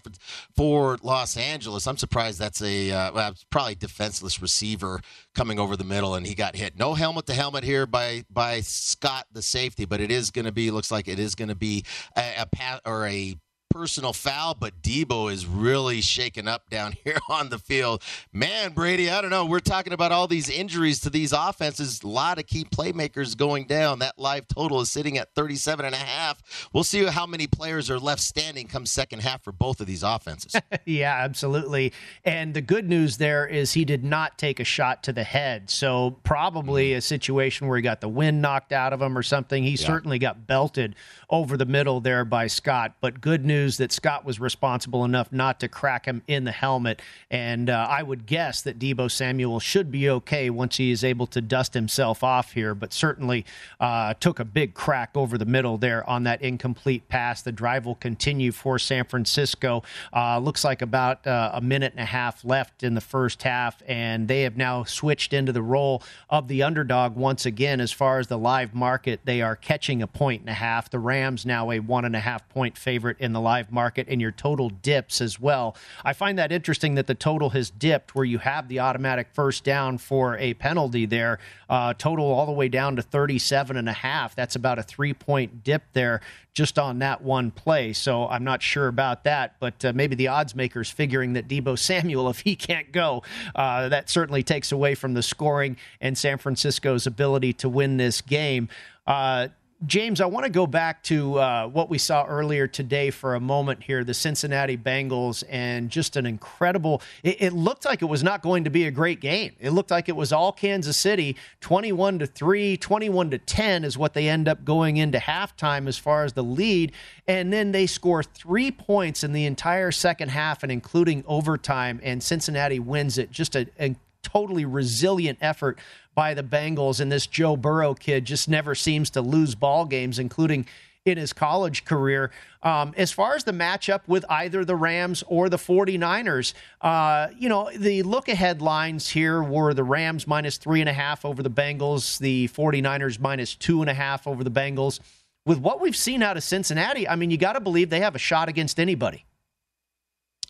[0.55, 1.87] for Los Angeles.
[1.87, 5.01] I'm surprised that's a uh, well, probably defenseless receiver
[5.35, 6.77] coming over the middle and he got hit.
[6.77, 10.51] No helmet to helmet here by by Scott the safety, but it is going to
[10.51, 11.83] be looks like it is going to be
[12.17, 12.45] a, a
[12.85, 13.35] or a
[13.73, 18.03] personal foul, but Deebo is really shaken up down here on the field.
[18.31, 19.45] Man, Brady, I don't know.
[19.45, 22.03] We're talking about all these injuries to these offenses.
[22.03, 23.97] A lot of key playmakers going down.
[23.99, 26.69] That live total is sitting at 37 and a half.
[26.71, 30.03] We'll see how many players are left standing come second half for both of these
[30.03, 30.55] offenses.
[30.85, 31.93] yeah, absolutely.
[32.23, 35.71] And the good news there is he did not take a shot to the head.
[35.71, 36.99] So probably mm-hmm.
[36.99, 39.63] a situation where he got the wind knocked out of him or something.
[39.63, 39.87] He yeah.
[39.87, 40.95] certainly got belted
[41.29, 42.97] over the middle there by Scott.
[43.01, 46.51] But good news news that Scott was responsible enough not to crack him in the
[46.51, 47.01] helmet.
[47.31, 51.27] And uh, I would guess that Deebo Samuel should be okay once he is able
[51.27, 53.45] to dust himself off here, but certainly
[53.79, 57.41] uh, took a big crack over the middle there on that incomplete pass.
[57.41, 59.83] The drive will continue for San Francisco.
[60.11, 63.81] Uh, looks like about uh, a minute and a half left in the first half,
[63.87, 67.79] and they have now switched into the role of the underdog once again.
[67.79, 70.89] As far as the live market, they are catching a point and a half.
[70.89, 74.07] The Rams now a one and a half point favorite in the live live market
[74.09, 75.75] and your total dips as well.
[76.03, 79.63] I find that interesting that the total has dipped where you have the automatic first
[79.63, 81.37] down for a penalty there.
[81.69, 84.35] Uh, total all the way down to 37 and a half.
[84.35, 86.21] That's about a three point dip there
[86.55, 87.93] just on that one play.
[87.93, 91.77] So I'm not sure about that, but uh, maybe the odds makers figuring that Deebo
[91.91, 93.21] Samuel, if he can't go,
[93.53, 98.19] uh, that certainly takes away from the scoring and San Francisco's ability to win this
[98.21, 98.67] game.
[99.05, 99.49] Uh,
[99.85, 103.39] James, I want to go back to uh, what we saw earlier today for a
[103.39, 107.01] moment here the Cincinnati Bengals, and just an incredible.
[107.21, 109.53] It, it, looked like it was not going to be a great game.
[109.59, 113.97] It looked like it was all Kansas City 21 to 3, 21 to 10 is
[113.97, 116.93] what they end up going into halftime as far as the lead.
[117.27, 122.23] And then they score three points in the entire second half and including overtime, and
[122.23, 123.31] Cincinnati wins it.
[123.31, 123.95] Just a, a
[124.33, 125.79] totally resilient effort
[126.15, 126.99] by the Bengals.
[126.99, 130.65] And this Joe Burrow kid just never seems to lose ball games, including
[131.05, 132.31] in his college career.
[132.61, 137.49] Um, as far as the matchup with either the Rams or the 49ers, uh, you
[137.49, 141.43] know, the look ahead lines here were the Rams minus three and a half over
[141.43, 144.99] the Bengals, the 49ers minus two and a half over the Bengals.
[145.45, 148.15] With what we've seen out of Cincinnati, I mean, you got to believe they have
[148.15, 149.25] a shot against anybody.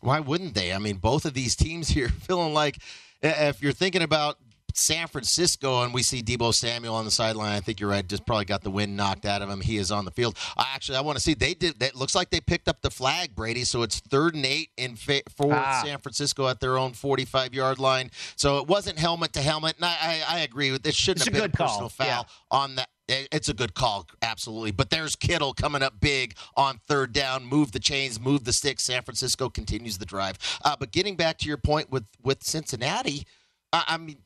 [0.02, 0.72] Why wouldn't they?
[0.72, 2.78] I mean, both of these teams here feeling like
[3.24, 4.38] if you're thinking about
[4.76, 7.54] San Francisco, and we see Deebo Samuel on the sideline.
[7.56, 8.08] I think you're right.
[8.08, 9.62] Just probably got the wind knocked out of him.
[9.62, 10.38] He is on the field.
[10.58, 11.80] I actually I want to see they did.
[11.80, 13.64] That looks like they picked up the flag, Brady.
[13.64, 15.82] So it's third and eight in fa- for ah.
[15.84, 18.10] San Francisco at their own 45 yard line.
[18.36, 19.76] So it wasn't helmet to helmet.
[19.78, 20.96] And I, I, I agree with this.
[20.96, 21.90] Shouldn't it's have a been a personal call.
[21.90, 22.58] foul yeah.
[22.58, 22.90] on that.
[23.08, 24.72] It's a good call, absolutely.
[24.72, 27.45] But there's Kittle coming up big on third down.
[27.45, 28.84] Move the chains, move the sticks.
[28.84, 30.38] San Francisco continues the drive.
[30.64, 33.28] Uh, but getting back to your point with with Cincinnati,
[33.74, 34.20] I, I mean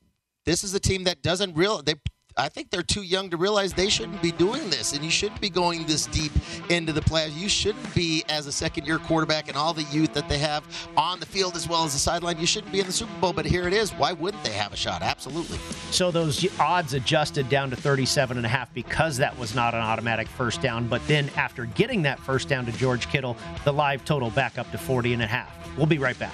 [0.45, 1.95] this is a team that doesn't real they
[2.37, 5.41] I think they're too young to realize they shouldn't be doing this, and you shouldn't
[5.41, 6.31] be going this deep
[6.69, 7.35] into the playoffs.
[7.35, 10.63] You shouldn't be, as a second-year quarterback and all the youth that they have
[10.95, 12.37] on the field as well as the sideline.
[12.37, 13.91] You shouldn't be in the Super Bowl, but here it is.
[13.91, 15.01] Why wouldn't they have a shot?
[15.01, 15.57] Absolutely.
[15.89, 19.81] So those odds adjusted down to 37 and a half because that was not an
[19.81, 20.87] automatic first down.
[20.87, 24.69] But then after getting that first down to George Kittle, the live total back up
[24.71, 25.51] to 40 and a half.
[25.75, 26.33] We'll be right back.